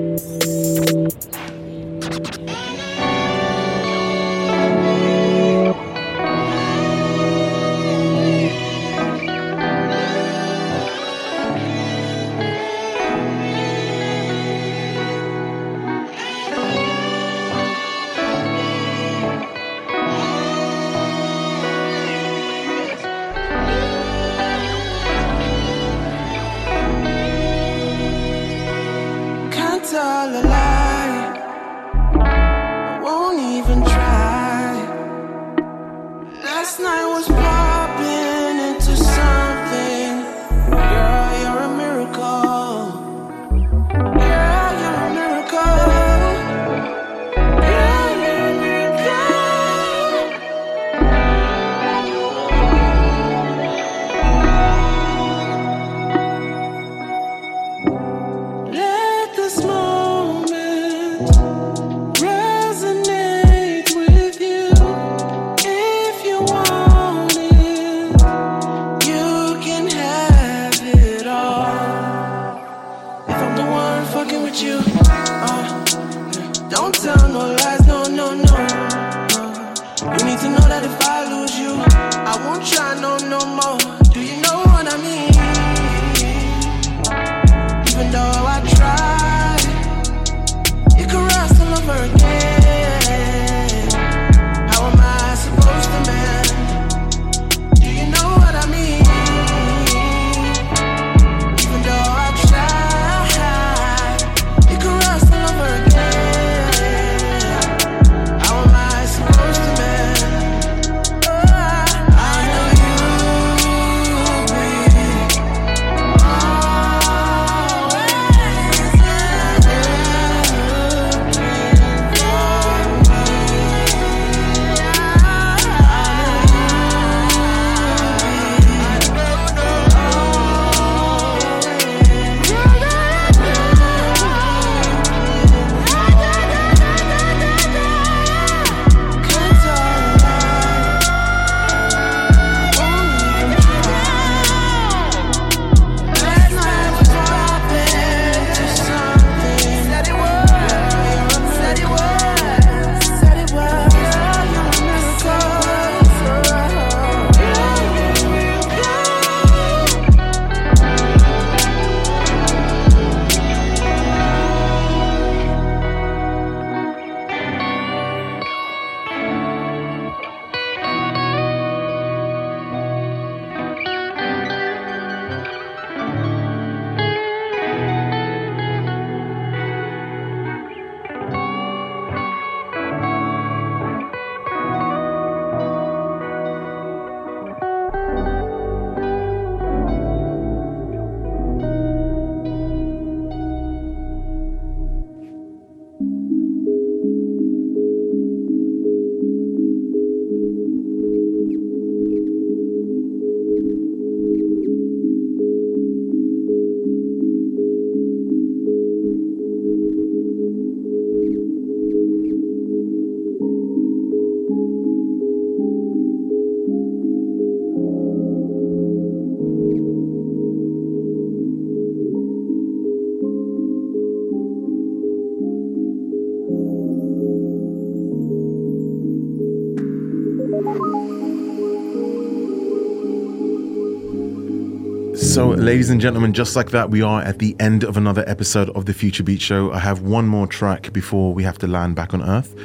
Ladies 235.61 235.91
and 235.91 236.01
gentlemen, 236.01 236.33
just 236.33 236.55
like 236.55 236.71
that, 236.71 236.89
we 236.89 237.03
are 237.03 237.21
at 237.21 237.37
the 237.37 237.55
end 237.59 237.83
of 237.83 237.95
another 237.95 238.23
episode 238.25 238.71
of 238.71 238.87
the 238.87 238.95
Future 238.95 239.21
Beats 239.21 239.43
Show. 239.43 239.71
I 239.71 239.77
have 239.77 240.01
one 240.01 240.25
more 240.25 240.47
track 240.47 240.91
before 240.91 241.35
we 241.35 241.43
have 241.43 241.59
to 241.59 241.67
land 241.67 241.95
back 241.95 242.15
on 242.15 242.23
Earth. 242.23 242.57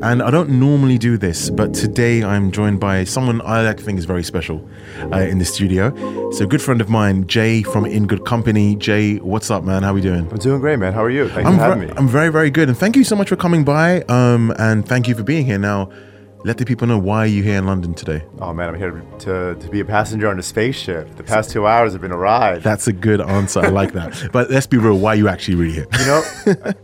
And 0.00 0.22
I 0.22 0.30
don't 0.30 0.50
normally 0.50 0.96
do 0.96 1.16
this, 1.16 1.50
but 1.50 1.74
today 1.74 2.22
I'm 2.22 2.52
joined 2.52 2.78
by 2.78 3.02
someone 3.02 3.40
I 3.40 3.72
think 3.72 3.98
is 3.98 4.04
very 4.04 4.22
special 4.22 4.64
uh, 5.12 5.16
in 5.16 5.38
the 5.40 5.44
studio. 5.44 5.90
So, 6.30 6.44
a 6.44 6.46
good 6.46 6.62
friend 6.62 6.80
of 6.80 6.88
mine, 6.88 7.26
Jay 7.26 7.64
from 7.64 7.86
In 7.86 8.06
Good 8.06 8.24
Company. 8.24 8.76
Jay, 8.76 9.16
what's 9.16 9.50
up, 9.50 9.64
man? 9.64 9.82
How 9.82 9.90
are 9.90 9.94
we 9.94 10.00
doing? 10.00 10.28
I'm 10.30 10.38
doing 10.38 10.60
great, 10.60 10.78
man. 10.78 10.92
How 10.92 11.02
are 11.02 11.10
you? 11.10 11.28
Thanks 11.28 11.50
I'm, 11.50 11.56
for 11.56 11.60
having 11.60 11.88
ver- 11.88 11.94
me. 11.94 11.98
I'm 11.98 12.06
very, 12.06 12.28
very 12.28 12.50
good. 12.50 12.68
And 12.68 12.78
thank 12.78 12.94
you 12.94 13.02
so 13.02 13.16
much 13.16 13.30
for 13.30 13.36
coming 13.36 13.64
by. 13.64 14.02
Um, 14.02 14.54
and 14.60 14.86
thank 14.86 15.08
you 15.08 15.16
for 15.16 15.24
being 15.24 15.44
here. 15.44 15.58
Now, 15.58 15.90
let 16.44 16.58
the 16.58 16.64
people 16.64 16.86
know 16.86 16.98
why 16.98 17.24
you're 17.24 17.42
here 17.44 17.56
in 17.58 17.66
London 17.66 17.94
today. 17.94 18.22
Oh 18.38 18.52
man, 18.52 18.68
I'm 18.68 18.74
here 18.76 19.02
to, 19.20 19.54
to 19.54 19.68
be 19.70 19.80
a 19.80 19.84
passenger 19.84 20.28
on 20.28 20.38
a 20.38 20.42
spaceship. 20.42 21.16
The 21.16 21.22
past 21.22 21.50
two 21.50 21.66
hours 21.66 21.92
have 21.92 22.02
been 22.02 22.12
a 22.12 22.16
ride. 22.16 22.62
That's 22.62 22.86
a 22.86 22.92
good 22.92 23.20
answer. 23.20 23.60
I 23.60 23.68
like 23.68 23.92
that. 23.94 24.28
But 24.32 24.50
let's 24.50 24.66
be 24.66 24.76
real. 24.76 24.98
Why 24.98 25.12
are 25.12 25.16
you 25.16 25.28
actually 25.28 25.54
really 25.56 25.74
here? 25.74 25.86
You 25.98 26.06
know, 26.06 26.22
I- 26.64 26.74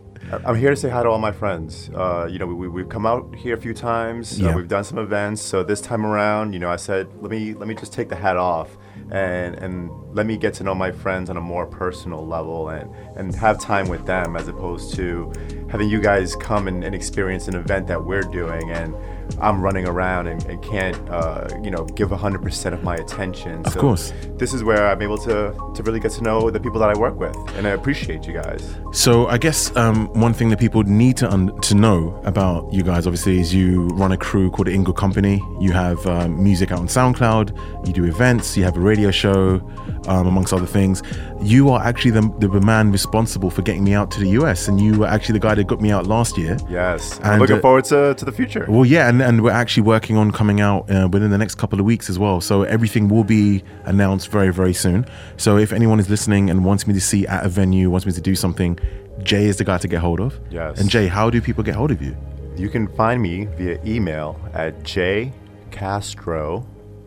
I'm 0.45 0.55
here 0.55 0.71
to 0.71 0.77
say 0.77 0.89
hi 0.89 1.03
to 1.03 1.09
all 1.09 1.19
my 1.19 1.33
friends. 1.33 1.91
Uh, 1.93 2.29
you 2.31 2.39
know, 2.39 2.47
we, 2.47 2.55
we, 2.55 2.69
we've 2.69 2.89
come 2.89 3.05
out 3.05 3.35
here 3.35 3.55
a 3.57 3.61
few 3.61 3.75
times. 3.75 4.39
Yeah. 4.41 4.51
Uh, 4.51 4.57
we've 4.57 4.69
done 4.69 4.85
some 4.85 4.99
events. 4.99 5.43
So 5.43 5.65
this 5.65 5.81
time 5.81 6.07
around, 6.07 6.53
you 6.53 6.61
know, 6.61 6.71
I 6.71 6.77
said, 6.77 7.09
let 7.21 7.33
me 7.33 7.53
let 7.55 7.67
me 7.67 7.75
just 7.75 7.93
take 7.93 8.09
the 8.09 8.15
hat 8.17 8.37
off 8.37 8.69
and 9.11 9.57
and 9.57 9.91
let 10.15 10.27
me 10.27 10.37
get 10.37 10.55
to 10.55 10.63
know 10.65 10.75
my 10.75 10.93
friends 10.93 11.31
on 11.31 11.37
a 11.37 11.41
more 11.41 11.67
personal 11.67 12.25
level 12.25 12.69
and 12.69 12.89
and 13.17 13.35
have 13.35 13.59
time 13.61 13.89
with 13.89 14.07
them 14.07 14.37
as 14.37 14.47
opposed 14.47 14.95
to 14.95 15.33
having 15.69 15.89
you 15.91 16.01
guys 16.01 16.37
come 16.37 16.69
and, 16.69 16.85
and 16.85 16.95
experience 16.95 17.49
an 17.49 17.57
event 17.57 17.89
that 17.89 18.05
we're 18.05 18.23
doing 18.23 18.71
and 18.71 18.95
I'm 19.41 19.61
running 19.61 19.87
around 19.87 20.27
and, 20.27 20.45
and 20.47 20.63
can't, 20.63 20.97
uh, 21.09 21.49
you 21.63 21.71
know, 21.71 21.85
give 21.85 22.11
100% 22.11 22.73
of 22.73 22.83
my 22.83 22.97
attention. 22.97 23.65
Of 23.67 23.77
course. 23.77 24.13
This 24.37 24.53
is 24.53 24.65
where 24.65 24.87
I'm 24.89 25.03
able 25.03 25.19
to, 25.19 25.55
to 25.75 25.83
really 25.83 26.01
get 26.01 26.13
to 26.13 26.23
know 26.23 26.51
the 26.51 26.61
people 26.61 26.81
that 26.81 26.91
I 26.91 26.99
work 26.99 27.19
with, 27.19 27.37
and 27.57 27.67
I 27.67 27.71
appreciate 27.71 28.27
you 28.27 28.33
guys. 28.33 28.77
So 28.93 29.27
I 29.29 29.39
guess 29.39 29.75
um, 29.77 30.09
one 30.15 30.33
thing 30.33 30.49
that 30.51 30.59
people 30.59 30.83
need 30.83 31.17
to 31.19 31.31
un- 31.31 31.59
to 31.61 31.75
know 31.75 32.21
about 32.25 32.73
you 32.73 32.83
guys, 32.83 33.07
obviously, 33.07 33.41
is 33.41 33.55
you 33.55 33.89
run 33.89 34.13
a 34.13 34.17
crew 34.17 34.51
called 34.51 34.69
In 34.69 34.85
Good 34.85 34.97
Company. 34.97 35.43
You 35.61 35.73
have 35.73 36.05
um, 36.07 36.43
music 36.43 36.73
out 36.73 36.81
on 36.81 36.87
SoundCloud. 36.89 37.87
You 37.87 37.93
do 37.93 38.05
events. 38.05 38.57
You 38.57 38.65
have 38.65 38.77
a 38.77 38.81
radio 38.81 39.11
show, 39.11 39.61
um, 40.07 40.27
amongst 40.27 40.53
other 40.53 40.67
things. 40.67 41.03
You 41.43 41.71
are 41.71 41.83
actually 41.83 42.11
the, 42.11 42.21
the 42.39 42.61
man 42.61 42.93
responsible 42.93 43.51
for 43.51 43.63
getting 43.63 43.83
me 43.83 43.95
out 43.95 44.11
to 44.13 44.21
the 44.21 44.29
US, 44.41 44.69
and 44.69 44.79
you 44.81 44.99
were 44.99 45.07
actually 45.07 45.33
the 45.35 45.41
guy 45.41 45.55
that 45.55 45.65
got 45.65 45.81
me 45.81 45.91
out 45.91 46.07
last 46.07 46.37
year. 46.37 46.59
Yes, 46.69 47.19
I'm 47.23 47.33
And, 47.33 47.41
looking 47.41 47.57
uh, 47.57 47.61
forward 47.61 47.85
to, 47.87 48.15
to 48.15 48.25
the 48.25 48.33
future. 48.33 48.67
Well, 48.69 48.85
yeah, 48.85 49.09
and, 49.09 49.23
and 49.23 49.43
we're 49.43 49.51
actually 49.51 49.85
working 49.85 50.17
on 50.19 50.33
coming 50.33 50.61
out 50.61 50.91
uh, 50.91 51.09
within 51.11 51.31
the 51.31 51.39
next 51.39 51.55
couple 51.57 51.81
of 51.81 51.87
weeks 51.87 52.11
as 52.11 52.19
well. 52.19 52.41
So 52.43 52.65
everything 52.65 53.09
will 53.09 53.25
be 53.25 53.65
announced 53.85 54.29
very, 54.31 54.53
very 54.53 54.75
soon. 54.75 55.07
So 55.39 55.57
if 55.57 55.73
anyone 55.73 55.99
is 55.99 56.11
listening 56.11 56.51
and 56.51 56.65
wants 56.65 56.87
me 56.87 56.93
to 56.95 57.01
see 57.01 57.27
at 57.27 57.45
a 57.45 57.49
venue, 57.49 57.89
wants 57.91 58.07
me 58.07 58.13
to 58.13 58.21
do 58.21 58.35
something, 58.35 58.79
Jay 59.23 59.47
is 59.47 59.57
the 59.57 59.65
guy 59.65 59.79
to 59.79 59.89
get 59.89 60.01
hold 60.01 60.21
of. 60.21 60.39
Yes. 60.51 60.79
And 60.79 60.91
Jay, 60.91 61.07
how 61.07 61.31
do 61.31 61.41
people 61.41 61.65
get 61.65 61.75
hold 61.75 61.91
of 61.91 62.03
you? 62.03 62.15
You 62.57 62.69
can 62.69 62.87
find 62.87 63.23
me 63.23 63.47
via 63.57 63.81
email 63.87 64.39
at 64.53 64.79
jcastro 64.83 66.67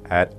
at 0.09 0.33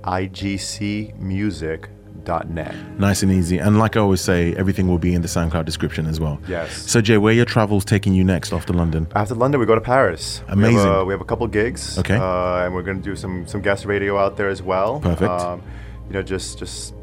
igcmusic.net. 2.25 2.99
Nice 2.99 3.23
and 3.23 3.31
easy. 3.31 3.57
And 3.57 3.77
like 3.79 3.95
I 3.95 3.99
always 3.99 4.21
say, 4.21 4.53
everything 4.55 4.87
will 4.87 4.97
be 4.97 5.13
in 5.13 5.21
the 5.21 5.27
SoundCloud 5.27 5.65
description 5.65 6.07
as 6.07 6.19
well. 6.19 6.39
Yes. 6.47 6.89
So 6.89 7.01
Jay, 7.01 7.17
where 7.17 7.33
your 7.33 7.45
travels 7.45 7.85
taking 7.85 8.13
you 8.13 8.23
next 8.23 8.53
after 8.53 8.73
London? 8.73 9.07
After 9.15 9.35
London, 9.35 9.59
we 9.59 9.65
go 9.65 9.75
to 9.75 9.81
Paris. 9.81 10.41
We 10.47 10.53
Amazing. 10.53 10.77
have 10.79 10.95
a, 10.97 11.05
we 11.05 11.13
have 11.13 11.21
a 11.21 11.25
couple 11.25 11.47
gigs. 11.47 11.97
Okay. 11.99 12.15
Uh, 12.15 12.65
and 12.65 12.73
we're 12.73 12.83
going 12.83 12.97
to 12.97 13.03
do 13.03 13.15
some 13.15 13.47
some 13.47 13.61
guest 13.61 13.85
radio 13.85 14.17
out 14.17 14.37
there 14.37 14.49
as 14.49 14.61
well. 14.61 14.99
Perfect. 14.99 15.29
Um, 15.29 15.61
you 16.07 16.13
know, 16.13 16.21
just 16.21 16.59
just 16.59 16.93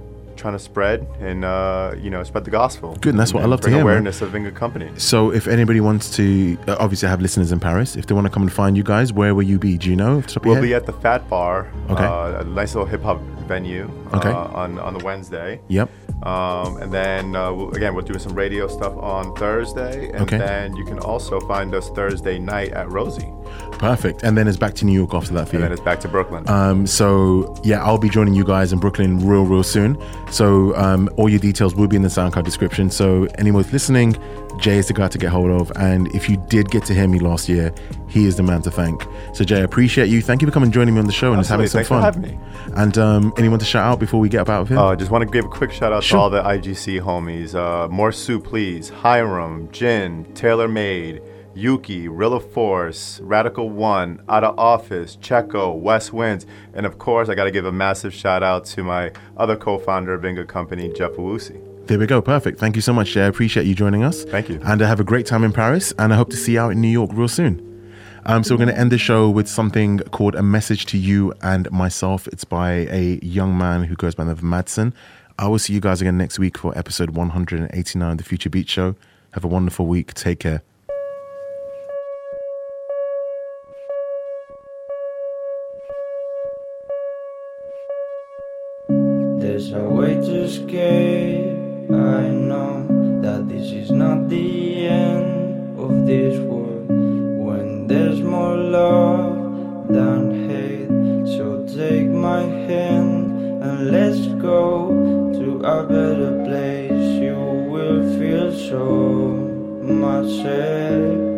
trying 0.43 0.53
to 0.55 0.59
spread 0.59 1.07
and 1.21 1.45
uh, 1.45 1.95
you 1.99 2.11
know 2.11 2.23
spread 2.25 2.45
the 2.45 2.51
gospel. 2.51 2.97
Good, 3.01 3.11
and 3.15 3.19
that's 3.21 3.33
what 3.33 3.43
I 3.43 3.47
love 3.47 3.61
to 3.63 3.69
hear, 3.71 3.79
man. 3.79 3.87
Awareness 3.87 4.21
of 4.21 4.35
In 4.35 4.43
Good 4.43 4.55
Company. 4.55 4.91
So 4.99 5.33
if 5.33 5.47
anybody 5.49 5.81
wants 5.81 6.15
to, 6.17 6.59
uh, 6.69 6.77
obviously 6.79 7.07
I 7.09 7.11
have 7.11 7.23
listeners 7.23 7.53
in 7.53 7.61
Paris. 7.61 7.97
If 7.97 8.07
they 8.07 8.15
want 8.15 8.27
to 8.27 8.31
come 8.33 8.43
and 8.43 8.53
find 8.53 8.77
you 8.77 8.83
guys, 8.83 9.13
where 9.13 9.35
will 9.35 9.45
you 9.45 9.59
be? 9.59 9.79
Do 9.79 9.89
you 9.89 9.97
know? 9.97 10.19
off 10.19 10.27
the 10.27 10.33
top 10.35 10.43
of 10.43 10.47
your 10.47 10.55
We'll 10.57 10.63
be 10.63 10.75
at 10.75 10.85
the 10.87 10.93
Fat 10.93 11.29
Bar. 11.31 11.71
Okay. 11.91 12.05
Uh, 12.05 12.41
a 12.41 12.45
nice 12.45 12.75
little 12.75 12.89
hip 12.89 13.03
hop 13.03 13.21
venue. 13.49 13.91
Okay. 14.13 14.29
Uh, 14.31 14.49
on 14.63 14.79
on 14.79 14.93
the 14.99 15.05
Wednesday. 15.05 15.61
Yep. 15.69 15.89
Um, 16.25 16.77
and 16.77 16.93
then 16.93 17.35
uh, 17.35 17.53
we'll, 17.53 17.71
again, 17.73 17.95
we'll 17.97 18.05
do 18.05 18.17
some 18.17 18.33
radio 18.35 18.69
stuff 18.69 18.97
on 18.97 19.35
Thursday, 19.35 20.07
and 20.11 20.21
Okay. 20.23 20.39
then 20.39 20.77
you 20.77 20.85
can 20.85 21.01
also 21.01 21.41
find 21.41 21.75
us 21.75 21.89
Thursday 21.91 22.39
night 22.39 22.71
at 22.73 22.89
Rosie, 22.93 23.27
Perfect. 23.73 24.23
And 24.23 24.39
then 24.39 24.47
it's 24.47 24.57
back 24.57 24.75
to 24.75 24.85
New 24.85 24.93
York 24.93 25.15
after 25.15 25.35
that 25.35 25.49
for 25.49 25.57
and 25.57 25.63
you. 25.63 25.69
then 25.69 25.73
it's 25.73 25.81
back 25.83 25.99
to 26.01 26.09
Brooklyn. 26.09 26.49
Um, 26.49 26.87
so 26.87 27.57
yeah, 27.65 27.83
I'll 27.85 27.99
be 27.99 28.09
joining 28.09 28.35
you 28.35 28.45
guys 28.45 28.73
in 28.73 28.79
Brooklyn 28.79 29.27
real, 29.27 29.45
real 29.45 29.65
soon. 29.65 29.99
So 30.33 30.75
um, 30.77 31.11
all 31.19 31.29
your 31.29 31.39
details 31.39 31.75
will 31.75 31.89
be 31.89 31.97
in 31.97 32.03
the 32.03 32.09
SoundCloud 32.09 32.45
description. 32.45 32.91
So 32.91 33.29
anyone 33.37 33.63
who's 33.63 33.73
listening, 33.73 34.17
Jay 34.59 34.79
is 34.79 34.89
the 34.89 34.95
guy 34.95 35.09
to 35.09 35.19
get 35.19 35.31
hold 35.31 35.51
of. 35.51 35.71
And 35.77 36.09
if 36.15 36.29
you 36.29 36.43
did 36.49 36.71
get 36.71 36.85
to 36.87 36.95
hear 36.95 37.07
me 37.07 37.19
last 37.19 37.51
year, 37.51 37.71
he 38.09 38.25
is 38.25 38.37
the 38.37 38.43
man 38.43 38.63
to 38.63 38.71
thank. 38.71 39.07
So 39.35 39.45
Jay, 39.45 39.57
I 39.57 39.61
appreciate 39.65 40.09
you. 40.09 40.23
Thank 40.23 40.41
you 40.41 40.49
for 40.49 40.53
coming 40.53 40.69
and 40.69 40.73
joining 40.75 40.95
me 40.95 41.01
on 41.01 41.07
the 41.07 41.13
show 41.13 41.33
and 41.33 41.41
just 41.41 41.51
having 41.51 41.67
some 41.67 41.81
Absolutely. 41.81 42.31
fun. 42.31 42.39
Thanks 42.41 42.49
for 42.57 42.57
having 42.65 42.73
me. 42.73 42.83
And 42.83 42.99
um, 42.99 43.33
anyone 43.37 43.59
to 43.59 43.65
shout 43.67 43.85
out 43.87 44.01
before 44.01 44.21
we 44.21 44.31
get 44.31 44.41
up 44.41 44.49
out 44.49 44.63
of 44.63 44.69
here? 44.69 44.79
Uh, 44.79 44.97
just 44.97 45.11
want 45.11 45.23
to 45.23 45.31
give 45.31 45.45
a 45.45 45.49
quick 45.49 45.71
shout 45.71 45.93
out 45.93 46.03
Sure. 46.03 46.17
to 46.17 46.23
all 46.23 46.31
the 46.31 46.43
IGC 46.43 47.01
homies. 47.03 47.55
Uh, 47.55 47.89
More 47.89 48.11
Soup, 48.13 48.43
please. 48.43 48.89
Hiram, 48.89 49.71
Jin, 49.71 50.25
Taylor 50.35 50.67
Made, 50.69 51.21
Yuki, 51.55 52.09
Rilla 52.09 52.41
Force, 52.41 53.21
Radical 53.21 53.71
One, 53.71 54.23
Out 54.29 54.45
of 54.45 54.59
Office, 54.59 55.17
Checo, 55.17 55.79
West 55.79 56.13
Winds, 56.13 56.47
and 56.75 56.87
of 56.87 56.99
course, 56.99 57.29
I 57.29 57.35
got 57.35 57.45
to 57.45 57.51
give 57.51 57.67
a 57.67 57.73
massive 57.73 58.15
shout 58.15 58.43
out 58.43 58.65
to 58.67 58.83
my 58.83 59.13
other 59.37 59.57
co-founder 59.57 60.15
of 60.15 60.25
In 60.25 60.35
Good 60.35 60.49
Company, 60.49 60.93
Jeff 60.93 61.13
Owusi. 61.13 61.61
There 61.87 61.99
we 61.99 62.07
go. 62.07 62.23
Perfect. 62.23 62.59
Thank 62.61 62.77
you 62.77 62.83
so 62.83 62.93
much, 62.93 63.11
Jay. 63.11 63.23
I 63.23 63.27
appreciate 63.27 63.67
you 63.67 63.75
joining 63.75 64.05
us. 64.05 64.25
Thank 64.25 64.49
you. 64.49 64.61
And 64.65 64.81
I 64.81 64.87
have 64.87 65.01
a 65.01 65.05
great 65.05 65.27
time 65.27 65.45
in 65.45 65.53
Paris, 65.53 65.93
and 65.99 66.13
I 66.13 66.17
hope 66.17 66.31
to 66.31 66.37
see 66.37 66.53
you 66.53 66.61
out 66.61 66.73
in 66.73 66.81
New 66.81 66.89
York 66.89 67.11
real 67.13 67.29
soon. 67.29 67.69
Um, 68.25 68.45
so 68.45 68.55
we're 68.55 68.65
going 68.65 68.69
to 68.75 68.79
end 68.79 68.93
the 68.93 68.99
show 68.99 69.29
with 69.29 69.49
something 69.49 69.99
called 69.99 70.37
"A 70.37 70.43
Message 70.43 70.87
to 70.87 70.99
You 70.99 71.35
and 71.43 71.71
Myself." 71.73 72.29
It's 72.29 72.45
by 72.45 72.87
a 72.89 73.19
young 73.21 73.59
man 73.59 73.85
who 73.85 73.97
goes 73.97 74.15
by 74.15 74.23
the 74.25 74.33
name 74.33 74.39
of 74.39 74.45
Madson. 74.45 74.93
I 75.39 75.49
will 75.49 75.59
see 75.59 75.73
you 75.73 75.81
guys 75.81 76.01
again 76.01 76.17
next 76.17 76.39
week 76.39 76.57
for 76.57 76.77
episode 76.79 77.11
189 77.11 78.13
of 78.13 78.19
the 78.19 78.25
Future 78.25 78.49
Beats 78.49 78.71
Show. 78.71 78.95
Have 79.33 79.45
a 79.45 79.49
wonderful 79.49 79.87
week. 79.87 80.15
Take 80.15 80.39
care. 80.39 80.63
Escape. 90.53 91.91
I 91.91 92.29
know 92.29 92.85
that 93.23 93.49
this 93.49 93.73
is 93.73 93.91
not 93.91 94.29
the 94.29 94.87
end 94.87 95.79
of 95.79 96.07
this 96.07 96.39
world. 96.41 96.89
When 97.47 97.87
there's 97.87 98.21
more 98.21 98.57
love 98.57 99.89
than 99.89 100.49
hate, 100.49 100.93
so 101.37 101.65
take 101.81 102.09
my 102.09 102.43
hand 102.69 103.65
and 103.65 103.91
let's 103.91 104.27
go 104.51 104.89
to 105.39 105.47
a 105.77 105.79
better 105.95 106.33
place. 106.47 107.09
You 107.27 107.41
will 107.73 108.03
feel 108.19 108.49
so 108.71 108.87
much 110.05 110.29
safe. 110.45 111.31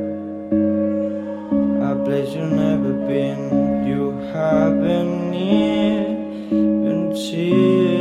A 1.91 1.93
place 2.05 2.31
you've 2.35 2.53
never 2.67 2.93
been, 3.07 3.43
you 3.87 4.03
haven't 4.35 5.35
even 5.35 7.17
seen. 7.17 7.94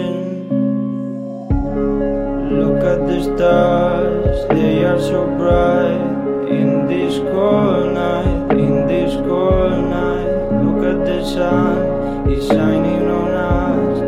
The 3.14 3.36
stars, 3.38 4.48
they 4.50 4.84
are 4.84 5.00
so 5.00 5.28
bright 5.38 6.50
in 6.50 6.88
this 6.88 7.20
cold 7.20 7.94
night, 7.94 8.52
in 8.58 8.88
this 8.88 9.14
cold 9.28 9.88
night. 9.88 10.30
Look 10.64 10.84
at 10.92 11.06
the 11.06 11.24
sun, 11.24 12.32
it's 12.32 12.48
shining 12.48 13.08
on 13.08 13.30
us, 13.30 14.00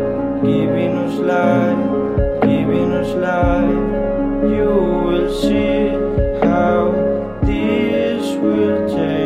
giving 0.42 0.98
us 1.06 1.20
light, 1.20 2.42
giving 2.42 2.92
us 2.94 3.10
light. 3.28 4.50
You 4.50 4.74
will 5.06 5.32
see 5.40 5.90
how 6.44 6.90
this 7.44 8.36
will 8.38 8.90
change 8.90 9.25